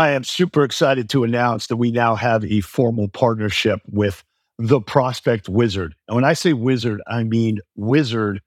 I 0.00 0.12
am 0.12 0.24
super 0.24 0.64
excited 0.64 1.10
to 1.10 1.24
announce 1.24 1.66
that 1.66 1.76
we 1.76 1.90
now 1.90 2.14
have 2.14 2.42
a 2.46 2.62
formal 2.62 3.08
partnership 3.08 3.80
with 3.86 4.24
the 4.58 4.80
Prospect 4.80 5.46
Wizard. 5.46 5.94
And 6.08 6.14
when 6.14 6.24
I 6.24 6.32
say 6.32 6.54
wizard, 6.54 7.02
I 7.06 7.22
mean 7.22 7.58
wizard. 7.76 8.40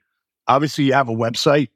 Obviously, 0.47 0.85
you 0.85 0.93
have 0.93 1.09
a 1.09 1.13
website. 1.15 1.67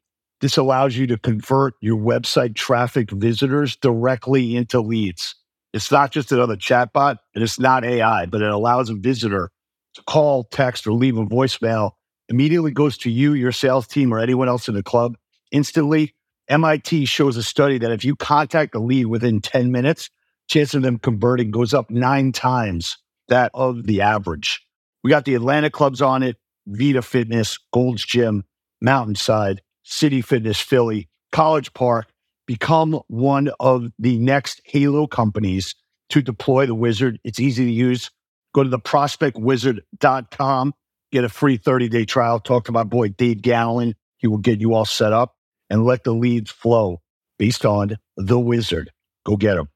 This 0.42 0.58
allows 0.58 0.98
you 0.98 1.06
to 1.06 1.18
convert 1.20 1.76
your 1.80 1.96
website 1.96 2.56
traffic 2.56 3.12
visitors 3.12 3.76
directly 3.76 4.56
into 4.56 4.82
leads. 4.82 5.36
It's 5.74 5.92
not 5.92 6.10
just 6.10 6.32
another 6.32 6.56
chatbot 6.56 7.20
and 7.36 7.44
it's 7.44 7.60
not 7.60 7.86
AI, 7.86 8.26
but 8.26 8.42
it 8.42 8.50
allows 8.50 8.90
a 8.90 8.96
visitor 8.96 9.52
to 9.94 10.02
call, 10.08 10.46
text, 10.46 10.88
or 10.88 10.94
leave 10.94 11.20
a 11.20 11.26
voicemail. 11.28 11.92
Immediately 12.30 12.72
goes 12.72 12.98
to 12.98 13.12
you, 13.12 13.34
your 13.34 13.52
sales 13.52 13.86
team, 13.86 14.12
or 14.12 14.18
anyone 14.18 14.50
else 14.50 14.68
in 14.68 14.74
the 14.74 14.82
club 14.82 15.18
instantly 15.52 16.16
MIT 16.50 17.06
shows 17.06 17.36
a 17.38 17.44
study 17.44 17.78
that 17.78 17.92
if 17.92 18.06
you 18.06 18.16
contact 18.16 18.76
a 18.76 18.80
lead 18.80 19.08
within 19.08 19.42
10 19.42 19.72
minutes, 19.72 20.10
chance 20.48 20.74
of 20.74 20.82
them 20.82 20.98
converting 20.98 21.52
goes 21.52 21.74
up 21.74 21.90
nine 21.92 22.32
times 22.32 22.98
that 23.28 23.52
of 23.54 23.86
the 23.86 24.02
average. 24.02 24.66
We 25.04 25.10
got 25.10 25.26
the 25.26 25.36
Atlanta 25.36 25.70
clubs 25.70 26.02
on 26.02 26.24
it, 26.24 26.38
Vida 26.66 27.02
Fitness, 27.02 27.60
Gold's 27.74 28.06
Gym, 28.06 28.46
Mountainside, 28.82 29.62
City 29.84 30.22
Fitness 30.22 30.60
Philly, 30.60 31.10
College 31.32 31.74
Park. 31.74 32.08
Become 32.46 33.02
one 33.08 33.50
of 33.60 33.92
the 34.00 34.18
next 34.20 34.62
Halo 34.64 35.06
companies 35.06 35.76
to 36.10 36.22
deploy 36.22 36.66
the 36.66 36.76
wizard. 36.76 37.20
It's 37.26 37.42
easy 37.42 37.66
to 37.66 37.72
use. 37.72 38.10
Go 38.54 38.64
to 38.64 38.70
the 38.70 38.80
prospectwizard.com, 38.80 40.74
get 41.12 41.24
a 41.26 41.30
free 41.30 41.58
30 41.58 41.90
day 41.90 42.06
trial. 42.06 42.40
Talk 42.40 42.64
to 42.66 42.72
my 42.72 42.84
boy 42.84 43.10
Dave 43.10 43.42
Gallen. 43.42 43.96
He 44.16 44.28
will 44.28 44.38
get 44.38 44.62
you 44.62 44.74
all 44.74 44.86
set 44.86 45.12
up 45.12 45.37
and 45.70 45.86
let 45.86 46.04
the 46.04 46.14
leads 46.14 46.52
flow 46.52 47.02
based 47.38 47.66
on 47.66 47.98
the 48.16 48.40
wizard. 48.40 48.92
Go 49.26 49.36
get 49.36 49.56
them. 49.56 49.70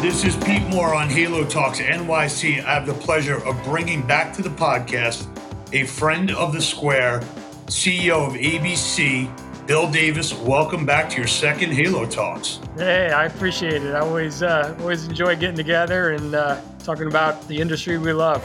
This 0.00 0.24
is 0.24 0.36
Pete 0.36 0.62
Moore 0.68 0.94
on 0.94 1.08
Halo 1.08 1.44
Talks 1.44 1.80
NYC. 1.80 2.64
I 2.64 2.74
have 2.74 2.86
the 2.86 2.94
pleasure 2.94 3.44
of 3.44 3.60
bringing 3.64 4.06
back 4.06 4.32
to 4.34 4.42
the 4.42 4.48
podcast 4.50 5.26
a 5.72 5.84
friend 5.84 6.30
of 6.30 6.52
the 6.52 6.62
square, 6.62 7.20
CEO 7.66 8.26
of 8.26 8.34
ABC, 8.34 9.28
Bill 9.66 9.90
Davis. 9.90 10.32
Welcome 10.32 10.86
back 10.86 11.10
to 11.10 11.16
your 11.16 11.26
second 11.26 11.72
Halo 11.72 12.06
Talks. 12.06 12.60
Hey, 12.76 13.10
I 13.10 13.24
appreciate 13.26 13.82
it. 13.82 13.92
I 13.92 13.98
always 13.98 14.42
uh, 14.42 14.76
always 14.80 15.06
enjoy 15.06 15.34
getting 15.34 15.56
together 15.56 16.12
and 16.12 16.34
uh, 16.34 16.60
talking 16.84 17.08
about 17.08 17.46
the 17.48 17.60
industry 17.60 17.98
we 17.98 18.12
love. 18.12 18.42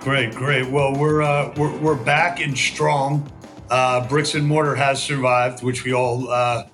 Great, 0.00 0.34
great. 0.34 0.68
Well, 0.68 0.96
we're 0.96 1.22
uh, 1.22 1.54
we're, 1.56 1.76
we're 1.80 2.02
back 2.02 2.40
and 2.40 2.56
strong. 2.56 3.30
Uh, 3.72 4.06
bricks 4.06 4.34
and 4.34 4.46
mortar 4.46 4.74
has 4.74 5.02
survived, 5.02 5.62
which 5.62 5.82
we 5.82 5.94
all, 5.94 6.28
uh, 6.28 6.66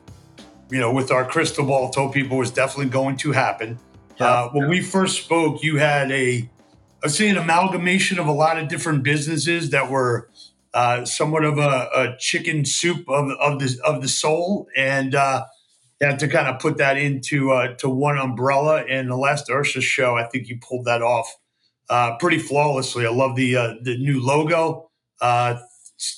you 0.69 0.81
know, 0.81 0.93
with 0.93 1.13
our 1.13 1.25
crystal 1.25 1.65
ball 1.65 1.91
told 1.91 2.13
people 2.13 2.37
was 2.37 2.51
definitely 2.51 2.91
going 2.91 3.17
to 3.17 3.31
happen. 3.31 3.79
Yeah, 4.19 4.27
uh, 4.27 4.49
when 4.49 4.65
yeah. 4.65 4.71
we 4.71 4.83
first 4.83 5.23
spoke, 5.23 5.63
you 5.63 5.77
had 5.77 6.11
a, 6.11 6.51
I'd 7.05 7.13
say, 7.13 7.29
an 7.29 7.37
amalgamation 7.37 8.19
of 8.19 8.27
a 8.27 8.33
lot 8.33 8.59
of 8.59 8.67
different 8.67 9.05
businesses 9.05 9.71
that 9.71 9.89
were 9.89 10.29
uh, 10.75 11.05
somewhat 11.05 11.45
of 11.45 11.59
a, 11.59 11.89
a, 11.95 12.17
chicken 12.19 12.65
soup 12.65 13.09
of, 13.09 13.31
of 13.41 13.61
the 13.61 13.79
of 13.85 14.03
the 14.03 14.09
soul, 14.09 14.67
and 14.77 15.15
uh, 15.15 15.45
you 16.01 16.09
had 16.09 16.19
to 16.19 16.27
kind 16.27 16.49
of 16.49 16.59
put 16.59 16.79
that 16.79 16.97
into 16.97 17.53
uh, 17.53 17.77
to 17.77 17.89
one 17.89 18.19
umbrella. 18.19 18.83
And 18.89 19.09
the 19.09 19.17
last 19.17 19.47
IHRSA 19.47 19.83
show, 19.83 20.17
I 20.17 20.25
think 20.25 20.49
you 20.49 20.59
pulled 20.61 20.87
that 20.87 21.03
off 21.03 21.33
uh, 21.89 22.17
pretty 22.17 22.39
flawlessly. 22.39 23.07
I 23.07 23.11
love 23.11 23.37
the 23.37 23.55
uh, 23.57 23.75
the 23.83 23.97
new 23.99 24.21
logo. 24.21 24.91
Uh, 25.21 25.59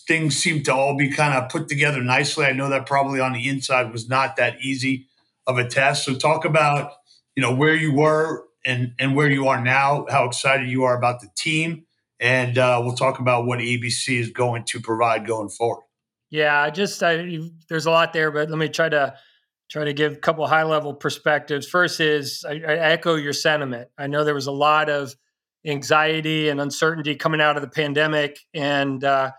things 0.06 0.36
seem 0.36 0.62
to 0.64 0.74
all 0.74 0.96
be 0.96 1.10
kind 1.10 1.34
of 1.34 1.50
put 1.50 1.68
together 1.68 2.02
nicely. 2.02 2.44
I 2.44 2.52
know 2.52 2.68
that 2.68 2.86
probably 2.86 3.20
on 3.20 3.32
the 3.32 3.48
inside 3.48 3.92
was 3.92 4.08
not 4.08 4.36
that 4.36 4.60
easy 4.60 5.06
of 5.46 5.58
a 5.58 5.66
test. 5.66 6.04
So 6.04 6.14
talk 6.14 6.44
about, 6.44 6.92
you 7.34 7.42
know, 7.42 7.54
where 7.54 7.74
you 7.74 7.94
were 7.94 8.44
and 8.64 8.92
and 8.98 9.16
where 9.16 9.30
you 9.30 9.48
are 9.48 9.62
now, 9.62 10.06
how 10.10 10.26
excited 10.26 10.68
you 10.68 10.84
are 10.84 10.96
about 10.96 11.20
the 11.20 11.28
team, 11.36 11.86
and 12.18 12.58
uh, 12.58 12.80
we'll 12.84 12.94
talk 12.94 13.18
about 13.18 13.46
what 13.46 13.60
ABC 13.60 14.20
is 14.20 14.30
going 14.30 14.64
to 14.64 14.80
provide 14.80 15.26
going 15.26 15.48
forward. 15.48 15.84
Yeah, 16.30 16.60
I 16.60 16.70
just 16.70 17.02
I, 17.02 17.40
there's 17.68 17.86
a 17.86 17.90
lot 17.90 18.12
there, 18.12 18.30
but 18.30 18.50
let 18.50 18.58
me 18.58 18.68
try 18.68 18.88
to 18.88 19.14
try 19.70 19.84
to 19.84 19.92
give 19.92 20.12
a 20.12 20.16
couple 20.16 20.46
high 20.46 20.64
level 20.64 20.92
perspectives. 20.94 21.66
First 21.66 22.00
is 22.00 22.44
I, 22.46 22.54
I 22.54 22.76
echo 22.76 23.14
your 23.14 23.32
sentiment. 23.32 23.88
I 23.96 24.08
know 24.08 24.24
there 24.24 24.34
was 24.34 24.46
a 24.46 24.52
lot 24.52 24.90
of 24.90 25.14
anxiety 25.64 26.48
and 26.48 26.60
uncertainty 26.60 27.14
coming 27.16 27.40
out 27.40 27.56
of 27.56 27.62
the 27.62 27.68
pandemic, 27.68 28.38
and 28.52 29.02
uh, 29.02 29.30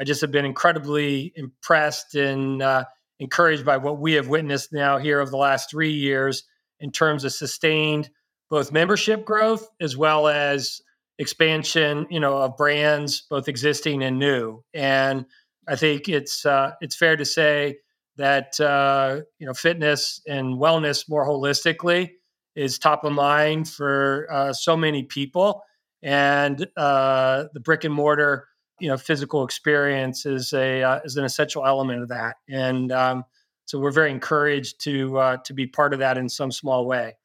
I 0.00 0.04
just 0.04 0.22
have 0.22 0.30
been 0.30 0.46
incredibly 0.46 1.32
impressed 1.36 2.14
and 2.14 2.62
uh, 2.62 2.84
encouraged 3.18 3.66
by 3.66 3.76
what 3.76 4.00
we 4.00 4.14
have 4.14 4.28
witnessed 4.28 4.72
now 4.72 4.96
here 4.96 5.20
over 5.20 5.30
the 5.30 5.36
last 5.36 5.70
three 5.70 5.92
years 5.92 6.44
in 6.80 6.90
terms 6.90 7.24
of 7.24 7.32
sustained 7.32 8.08
both 8.48 8.72
membership 8.72 9.26
growth 9.26 9.68
as 9.80 9.98
well 9.98 10.26
as 10.26 10.80
expansion, 11.18 12.06
you 12.10 12.18
know, 12.18 12.38
of 12.38 12.56
brands, 12.56 13.26
both 13.28 13.46
existing 13.46 14.02
and 14.02 14.18
new. 14.18 14.64
And 14.72 15.26
I 15.68 15.76
think 15.76 16.08
it's 16.08 16.46
uh, 16.46 16.72
it's 16.80 16.96
fair 16.96 17.16
to 17.16 17.24
say 17.24 17.76
that 18.16 18.58
uh, 18.58 19.20
you 19.38 19.46
know 19.46 19.54
fitness 19.54 20.22
and 20.26 20.58
wellness 20.58 21.08
more 21.08 21.26
holistically 21.26 22.12
is 22.56 22.78
top 22.78 23.04
of 23.04 23.12
mind 23.12 23.68
for 23.68 24.26
uh, 24.32 24.52
so 24.52 24.76
many 24.76 25.02
people, 25.02 25.62
and 26.02 26.66
uh, 26.76 27.44
the 27.52 27.60
brick 27.60 27.84
and 27.84 27.94
mortar 27.94 28.48
you 28.80 28.88
know 28.88 28.96
physical 28.96 29.44
experience 29.44 30.26
is 30.26 30.52
a 30.52 30.82
uh, 30.82 31.00
is 31.04 31.16
an 31.16 31.24
essential 31.24 31.66
element 31.66 32.02
of 32.02 32.08
that. 32.08 32.36
And 32.48 32.90
um, 32.90 33.24
so 33.66 33.78
we're 33.78 33.92
very 33.92 34.10
encouraged 34.10 34.80
to 34.82 35.18
uh, 35.18 35.36
to 35.44 35.54
be 35.54 35.66
part 35.66 35.92
of 35.92 36.00
that 36.00 36.18
in 36.18 36.28
some 36.28 36.50
small 36.50 36.86
way. 36.86 37.16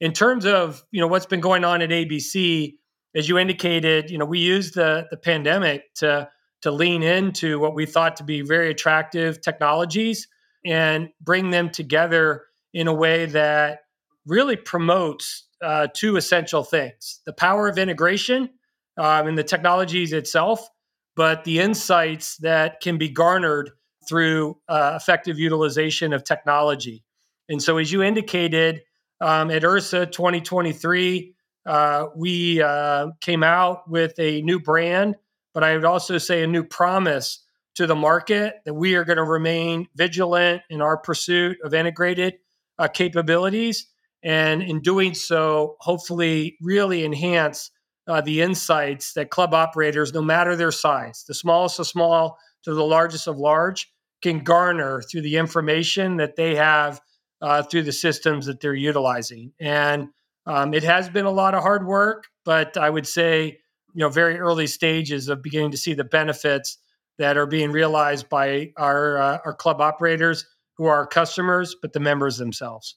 In 0.00 0.12
terms 0.12 0.44
of 0.44 0.84
you 0.90 1.00
know 1.00 1.06
what's 1.06 1.26
been 1.26 1.40
going 1.40 1.64
on 1.64 1.80
at 1.80 1.90
abc 1.90 2.74
as 3.14 3.28
you 3.28 3.38
indicated 3.38 4.10
you 4.10 4.18
know 4.18 4.24
we 4.24 4.38
used 4.38 4.74
the 4.74 5.06
the 5.10 5.16
pandemic 5.16 5.94
to 5.94 6.28
to 6.62 6.70
lean 6.70 7.02
into 7.02 7.58
what 7.58 7.74
we 7.74 7.86
thought 7.86 8.16
to 8.16 8.24
be 8.24 8.42
very 8.42 8.70
attractive 8.70 9.40
technologies 9.40 10.28
and 10.64 11.10
bring 11.20 11.50
them 11.50 11.70
together 11.70 12.44
in 12.72 12.88
a 12.88 12.92
way 12.92 13.26
that 13.26 13.80
really 14.26 14.56
promotes 14.56 15.46
uh, 15.62 15.86
two 15.94 16.16
essential 16.16 16.64
things 16.64 17.20
the 17.24 17.32
power 17.32 17.68
of 17.68 17.78
integration 17.78 18.50
um, 18.98 19.26
and 19.26 19.38
the 19.38 19.44
technologies 19.44 20.12
itself 20.12 20.68
but 21.16 21.44
the 21.44 21.60
insights 21.60 22.36
that 22.38 22.80
can 22.80 22.98
be 22.98 23.08
garnered 23.08 23.70
through 24.08 24.58
uh, 24.68 24.92
effective 24.96 25.38
utilization 25.38 26.12
of 26.12 26.24
technology. 26.24 27.02
And 27.48 27.62
so, 27.62 27.78
as 27.78 27.92
you 27.92 28.02
indicated, 28.02 28.82
um, 29.20 29.50
at 29.50 29.62
IHRSA 29.62 30.12
2023, 30.12 31.34
uh, 31.66 32.06
we 32.14 32.60
uh, 32.60 33.08
came 33.20 33.42
out 33.42 33.88
with 33.88 34.18
a 34.18 34.42
new 34.42 34.60
brand, 34.60 35.16
but 35.52 35.64
I 35.64 35.74
would 35.74 35.84
also 35.84 36.18
say 36.18 36.42
a 36.42 36.46
new 36.46 36.64
promise 36.64 37.40
to 37.76 37.86
the 37.86 37.94
market 37.94 38.56
that 38.64 38.74
we 38.74 38.94
are 38.94 39.04
going 39.04 39.16
to 39.16 39.24
remain 39.24 39.88
vigilant 39.96 40.62
in 40.70 40.80
our 40.80 40.96
pursuit 40.96 41.58
of 41.64 41.74
integrated 41.74 42.34
uh, 42.78 42.88
capabilities. 42.88 43.86
And 44.22 44.62
in 44.62 44.80
doing 44.80 45.14
so, 45.14 45.76
hopefully, 45.80 46.56
really 46.60 47.04
enhance 47.04 47.70
uh, 48.06 48.20
the 48.20 48.42
insights 48.42 49.12
that 49.14 49.30
club 49.30 49.54
operators, 49.54 50.12
no 50.12 50.22
matter 50.22 50.56
their 50.56 50.72
size, 50.72 51.24
the 51.26 51.34
smallest 51.34 51.78
of 51.78 51.86
small 51.86 52.38
to 52.64 52.74
the 52.74 52.84
largest 52.84 53.26
of 53.26 53.38
large, 53.38 53.90
can 54.22 54.40
garner 54.40 55.02
through 55.02 55.22
the 55.22 55.36
information 55.36 56.16
that 56.16 56.36
they 56.36 56.54
have 56.54 57.00
uh, 57.40 57.62
through 57.62 57.82
the 57.82 57.92
systems 57.92 58.46
that 58.46 58.60
they're 58.60 58.74
utilizing. 58.74 59.52
And 59.60 60.08
um, 60.46 60.74
it 60.74 60.82
has 60.82 61.08
been 61.08 61.26
a 61.26 61.30
lot 61.30 61.54
of 61.54 61.62
hard 61.62 61.86
work, 61.86 62.24
but 62.44 62.76
I 62.76 62.88
would 62.88 63.06
say, 63.06 63.58
you 63.94 64.00
know, 64.00 64.08
very 64.08 64.38
early 64.38 64.66
stages 64.66 65.28
of 65.28 65.42
beginning 65.42 65.70
to 65.72 65.76
see 65.76 65.94
the 65.94 66.04
benefits 66.04 66.78
that 67.18 67.36
are 67.36 67.46
being 67.46 67.70
realized 67.70 68.28
by 68.28 68.72
our 68.76 69.18
uh, 69.18 69.38
our 69.44 69.54
club 69.54 69.80
operators 69.80 70.46
who 70.76 70.86
are 70.86 70.96
our 70.96 71.06
customers, 71.06 71.76
but 71.80 71.92
the 71.92 72.00
members 72.00 72.36
themselves. 72.36 72.96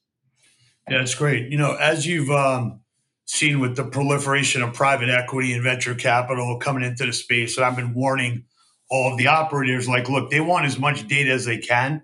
Yeah, 0.90 1.02
it's 1.02 1.16
great. 1.16 1.52
You 1.52 1.58
know, 1.58 1.76
as 1.76 2.08
you've 2.08 2.32
um, 2.32 2.82
seen 3.28 3.60
with 3.60 3.76
the 3.76 3.84
proliferation 3.84 4.64
of 4.64 4.74
private 4.74 5.10
equity 5.10 5.54
and 5.54 5.62
venture 5.62 5.94
capital 5.94 6.58
coming 6.58 6.84
into 6.84 7.06
the 7.06 7.14
space. 7.14 7.58
And 7.58 7.66
I've 7.66 7.76
been 7.76 7.94
warning 7.94 8.46
all 8.90 9.12
of 9.12 9.18
the 9.18 9.28
operators 9.28 9.88
like, 9.88 10.10
look, 10.10 10.32
they 10.32 10.40
want 10.40 10.66
as 10.66 10.80
much 10.80 11.08
data 11.08 11.32
as 11.32 11.46
they 11.46 11.58
can. 11.58 12.04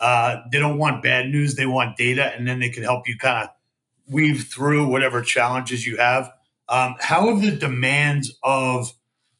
Uh, 0.00 0.38
they 0.50 0.58
don't 0.58 0.78
want 0.78 1.02
bad 1.02 1.28
news, 1.28 1.54
they 1.54 1.66
want 1.66 1.96
data, 1.96 2.34
and 2.34 2.48
then 2.48 2.58
they 2.58 2.70
can 2.70 2.82
help 2.82 3.06
you 3.06 3.16
kind 3.16 3.44
of 3.44 3.50
weave 4.12 4.44
through 4.44 4.88
whatever 4.88 5.20
challenges 5.22 5.86
you 5.86 5.98
have. 5.98 6.32
Um, 6.68 6.96
how 6.98 7.28
have 7.28 7.42
the 7.42 7.52
demands 7.52 8.36
of 8.42 8.92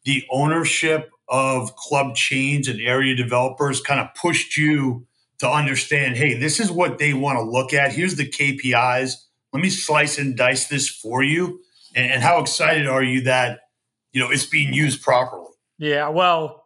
the 0.05 0.25
ownership 0.31 1.11
of 1.29 1.75
club 1.77 2.15
chains 2.15 2.69
and 2.69 2.81
area 2.81 3.17
developers 3.17 3.81
kind 3.81 4.01
of 4.01 4.15
pushed 4.15 4.57
you 4.57 5.07
to 5.39 5.49
understand 5.49 6.17
hey, 6.17 6.35
this 6.35 6.61
is 6.61 6.71
what 6.71 6.99
they 6.99 7.15
want 7.15 7.39
to 7.39 7.43
look 7.43 7.73
at? 7.73 7.93
Here's 7.93 8.17
the 8.17 8.29
KPIs 8.29 9.15
let 9.53 9.63
me 9.63 9.71
slice 9.71 10.19
and 10.19 10.37
dice 10.37 10.69
this 10.69 10.89
for 10.89 11.23
you. 11.23 11.61
And, 11.95 12.13
and 12.13 12.23
how 12.23 12.41
excited 12.41 12.87
are 12.87 13.03
you 13.03 13.23
that 13.23 13.61
you 14.13 14.21
know 14.21 14.31
it's 14.31 14.47
being 14.47 14.73
used 14.73 15.03
properly? 15.03 15.51
Yeah, 15.79 16.09
well, 16.09 16.65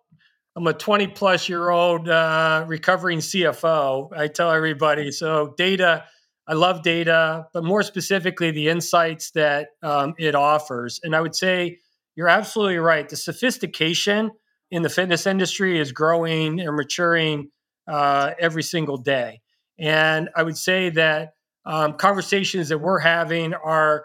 I'm 0.56 0.66
a 0.66 0.72
20 0.72 1.08
plus 1.08 1.48
year 1.48 1.68
old 1.68 2.08
uh, 2.08 2.64
recovering 2.66 3.18
CFO. 3.18 4.10
I 4.16 4.28
tell 4.28 4.50
everybody. 4.50 5.12
So 5.12 5.54
data, 5.56 6.04
I 6.48 6.54
love 6.54 6.82
data, 6.82 7.46
but 7.52 7.64
more 7.64 7.82
specifically, 7.82 8.52
the 8.52 8.68
insights 8.68 9.32
that 9.32 9.68
um, 9.82 10.14
it 10.18 10.34
offers. 10.34 11.00
And 11.02 11.14
I 11.14 11.20
would 11.20 11.34
say 11.34 11.80
you're 12.14 12.28
absolutely 12.28 12.78
right. 12.78 13.08
The 13.08 13.16
sophistication 13.16 14.30
in 14.70 14.82
the 14.82 14.88
fitness 14.88 15.26
industry 15.26 15.78
is 15.78 15.92
growing 15.92 16.60
and 16.60 16.76
maturing 16.76 17.50
uh, 17.86 18.32
every 18.38 18.62
single 18.62 18.96
day. 18.96 19.42
And 19.78 20.30
I 20.34 20.42
would 20.42 20.56
say 20.56 20.90
that 20.90 21.34
um, 21.66 21.94
conversations 21.94 22.68
that 22.68 22.78
we're 22.78 23.00
having 23.00 23.52
are 23.54 24.04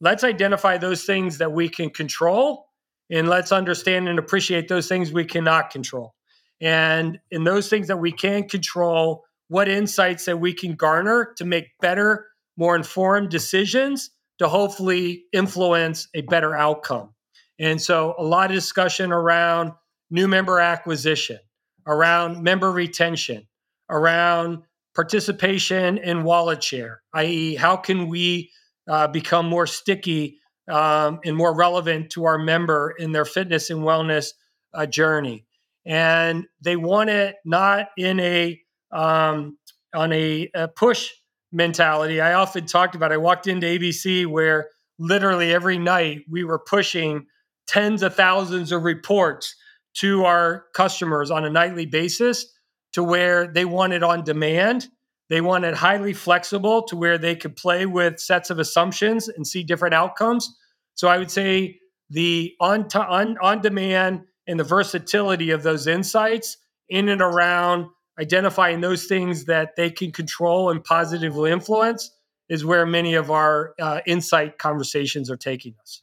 let's 0.00 0.24
identify 0.24 0.76
those 0.76 1.04
things 1.04 1.38
that 1.38 1.52
we 1.52 1.68
can 1.68 1.90
control 1.90 2.66
and 3.10 3.28
let's 3.28 3.52
understand 3.52 4.08
and 4.08 4.18
appreciate 4.18 4.68
those 4.68 4.88
things 4.88 5.12
we 5.12 5.24
cannot 5.24 5.70
control. 5.70 6.14
And 6.60 7.18
in 7.30 7.44
those 7.44 7.68
things 7.68 7.86
that 7.88 7.98
we 7.98 8.12
can 8.12 8.48
control, 8.48 9.24
what 9.48 9.68
insights 9.68 10.24
that 10.26 10.38
we 10.38 10.52
can 10.52 10.74
garner 10.74 11.32
to 11.36 11.44
make 11.44 11.68
better, 11.80 12.26
more 12.56 12.76
informed 12.76 13.30
decisions 13.30 14.10
to 14.38 14.48
hopefully 14.48 15.24
influence 15.32 16.08
a 16.14 16.22
better 16.22 16.54
outcome. 16.54 17.14
And 17.58 17.80
so, 17.80 18.14
a 18.18 18.22
lot 18.22 18.50
of 18.50 18.54
discussion 18.54 19.12
around 19.12 19.72
new 20.10 20.28
member 20.28 20.60
acquisition, 20.60 21.38
around 21.86 22.42
member 22.42 22.70
retention, 22.70 23.48
around 23.90 24.62
participation 24.94 25.98
in 25.98 26.24
wallet 26.24 26.62
share, 26.62 27.02
i.e., 27.14 27.54
how 27.54 27.76
can 27.76 28.08
we 28.08 28.50
uh, 28.88 29.06
become 29.06 29.46
more 29.46 29.66
sticky 29.66 30.38
um, 30.68 31.20
and 31.24 31.36
more 31.36 31.54
relevant 31.54 32.10
to 32.10 32.24
our 32.24 32.38
member 32.38 32.94
in 32.98 33.12
their 33.12 33.24
fitness 33.24 33.70
and 33.70 33.80
wellness 33.80 34.32
uh, 34.74 34.86
journey. 34.86 35.46
And 35.86 36.46
they 36.60 36.76
want 36.76 37.10
it 37.10 37.36
not 37.44 37.88
in 37.96 38.20
a 38.20 38.60
um, 38.92 39.58
on 39.94 40.12
a, 40.12 40.50
a, 40.54 40.68
push 40.68 41.10
mentality. 41.52 42.20
I 42.20 42.34
often 42.34 42.66
talked 42.66 42.94
about. 42.94 43.12
I 43.12 43.16
walked 43.18 43.46
into 43.46 43.66
ABC 43.66 44.26
where 44.26 44.68
literally 44.98 45.52
every 45.52 45.78
night 45.78 46.20
we 46.28 46.44
were 46.44 46.58
pushing 46.58 47.26
tens 47.66 48.02
of 48.02 48.14
thousands 48.14 48.72
of 48.72 48.84
reports 48.84 49.54
to 49.94 50.24
our 50.24 50.64
customers 50.74 51.30
on 51.30 51.44
a 51.44 51.50
nightly 51.50 51.86
basis 51.86 52.46
to 52.92 53.02
where 53.02 53.46
they 53.46 53.64
want 53.64 53.92
it 53.92 54.02
on 54.02 54.24
demand 54.24 54.88
they 55.28 55.40
want 55.40 55.64
it 55.64 55.74
highly 55.74 56.14
flexible 56.14 56.82
to 56.84 56.96
where 56.96 57.18
they 57.18 57.36
could 57.36 57.56
play 57.56 57.86
with 57.86 58.18
sets 58.18 58.50
of 58.50 58.58
assumptions 58.58 59.28
and 59.28 59.46
see 59.46 59.62
different 59.62 59.94
outcomes. 59.94 60.56
So 60.94 61.08
I 61.08 61.18
would 61.18 61.30
say 61.30 61.80
the 62.10 62.54
on, 62.60 62.88
to, 62.88 63.04
on, 63.04 63.36
on 63.42 63.60
demand 63.60 64.22
and 64.46 64.58
the 64.58 64.64
versatility 64.64 65.50
of 65.50 65.62
those 65.62 65.86
insights 65.86 66.56
in 66.88 67.10
and 67.10 67.20
around 67.20 67.88
identifying 68.18 68.80
those 68.80 69.04
things 69.04 69.44
that 69.44 69.76
they 69.76 69.90
can 69.90 70.10
control 70.10 70.70
and 70.70 70.82
positively 70.82 71.52
influence 71.52 72.10
is 72.48 72.64
where 72.64 72.86
many 72.86 73.14
of 73.14 73.30
our 73.30 73.74
uh, 73.78 74.00
insight 74.06 74.56
conversations 74.56 75.30
are 75.30 75.36
taking 75.36 75.74
us. 75.82 76.00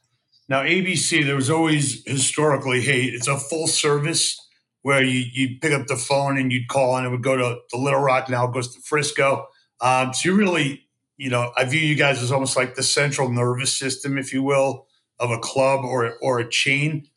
Now, 0.48 0.62
ABC, 0.62 1.24
there 1.24 1.34
was 1.34 1.50
always 1.50 2.06
historically, 2.06 2.80
hey, 2.80 3.02
it's 3.02 3.26
a 3.26 3.36
full 3.36 3.66
service 3.66 4.40
where 4.86 5.02
you, 5.02 5.24
you'd 5.32 5.60
pick 5.60 5.72
up 5.72 5.88
the 5.88 5.96
phone 5.96 6.38
and 6.38 6.52
you'd 6.52 6.68
call 6.68 6.96
and 6.96 7.04
it 7.04 7.10
would 7.10 7.20
go 7.20 7.36
to, 7.36 7.58
to 7.68 7.76
Little 7.76 7.98
Rock. 7.98 8.28
Now 8.28 8.46
it 8.46 8.54
goes 8.54 8.72
to 8.72 8.80
Frisco. 8.80 9.48
Um, 9.80 10.14
so 10.14 10.28
you 10.28 10.36
really, 10.36 10.86
you 11.16 11.28
know, 11.28 11.50
I 11.56 11.64
view 11.64 11.80
you 11.80 11.96
guys 11.96 12.22
as 12.22 12.30
almost 12.30 12.56
like 12.56 12.76
the 12.76 12.84
central 12.84 13.28
nervous 13.28 13.76
system, 13.76 14.16
if 14.16 14.32
you 14.32 14.44
will, 14.44 14.86
of 15.18 15.32
a 15.32 15.40
club 15.40 15.84
or, 15.84 16.14
or 16.22 16.38
a 16.38 16.48
chain. 16.48 17.08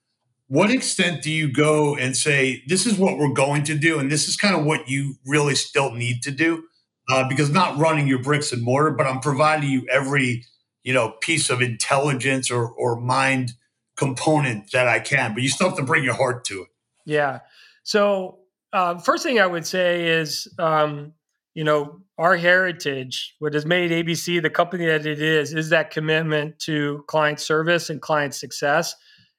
What 0.48 0.72
extent 0.72 1.22
do 1.22 1.30
you 1.30 1.54
go 1.54 1.96
and 1.96 2.18
say, 2.18 2.64
this 2.66 2.88
is 2.88 2.98
what 2.98 3.20
we're 3.20 3.34
going 3.34 3.66
to 3.66 3.78
do, 3.78 4.00
and 4.00 4.12
this 4.12 4.28
is 4.28 4.36
kind 4.36 4.56
of 4.56 4.66
what 4.66 4.90
you 4.90 5.18
really 5.24 5.54
still 5.54 5.92
need 5.92 6.24
to 6.24 6.32
do? 6.32 6.64
Uh, 7.08 7.30
because 7.30 7.52
not 7.52 7.78
running 7.78 8.08
your 8.08 8.24
bricks 8.24 8.52
and 8.52 8.64
mortar, 8.64 8.90
but 8.90 9.06
I'm 9.06 9.20
providing 9.20 9.70
you 9.70 9.86
every, 9.92 10.44
you 10.82 10.96
know, 10.96 11.12
piece 11.22 11.52
of 11.52 11.62
intelligence 11.62 12.50
or, 12.50 12.68
or 12.68 13.00
mind 13.00 13.52
component 13.96 14.72
that 14.72 14.88
I 14.88 15.00
can, 15.00 15.36
but 15.36 15.44
you 15.44 15.50
still 15.50 15.70
have 15.70 15.78
to 15.78 15.84
bring 15.84 16.04
your 16.04 16.16
heart 16.16 16.46
to 16.46 16.64
it. 16.64 16.70
Yeah. 17.06 17.42
So, 17.90 18.38
uh, 18.72 19.00
first 19.00 19.24
thing 19.24 19.40
I 19.40 19.48
would 19.48 19.66
say 19.66 20.10
is, 20.10 20.48
um, 20.60 21.14
you 21.56 21.64
know, 21.64 22.02
our 22.20 22.38
heritage, 22.38 23.34
what 23.40 23.56
has 23.56 23.66
made 23.66 23.90
ABC 23.90 24.40
the 24.44 24.52
company 24.52 24.86
that 24.86 25.08
it 25.08 25.20
is, 25.20 25.56
is 25.56 25.70
that 25.70 25.90
commitment 25.90 26.60
to 26.60 27.04
client 27.08 27.40
service 27.40 27.90
and 27.90 28.00
client 28.00 28.36
success. 28.36 28.94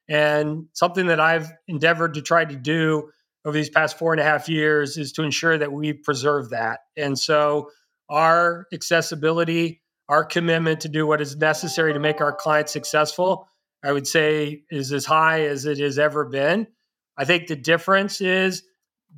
And 0.09 0.65
something 0.73 1.07
that 1.07 1.21
I've 1.21 1.49
endeavored 1.69 2.15
to 2.15 2.21
try 2.21 2.43
to 2.43 2.57
do 2.57 3.09
over 3.45 3.55
these 3.55 3.69
past 3.69 3.97
four 3.97 4.11
and 4.11 4.19
a 4.19 4.25
half 4.25 4.49
years 4.49 4.97
is 4.97 5.13
to 5.13 5.23
ensure 5.23 5.57
that 5.57 5.71
we 5.71 5.93
preserve 5.93 6.49
that. 6.49 6.81
And 6.97 7.17
so, 7.17 7.69
our 8.09 8.67
accessibility, 8.73 9.81
our 10.09 10.25
commitment 10.25 10.81
to 10.81 10.89
do 10.89 11.07
what 11.07 11.21
is 11.21 11.37
necessary 11.37 11.93
to 11.93 12.01
make 12.01 12.19
our 12.19 12.35
clients 12.35 12.73
successful, 12.73 13.47
I 13.81 13.93
would 13.93 14.07
say 14.07 14.63
is 14.69 14.91
as 14.91 15.05
high 15.05 15.43
as 15.43 15.65
it 15.65 15.77
has 15.77 15.97
ever 15.97 16.25
been. 16.25 16.67
I 17.17 17.25
think 17.25 17.47
the 17.47 17.55
difference 17.55 18.21
is 18.21 18.63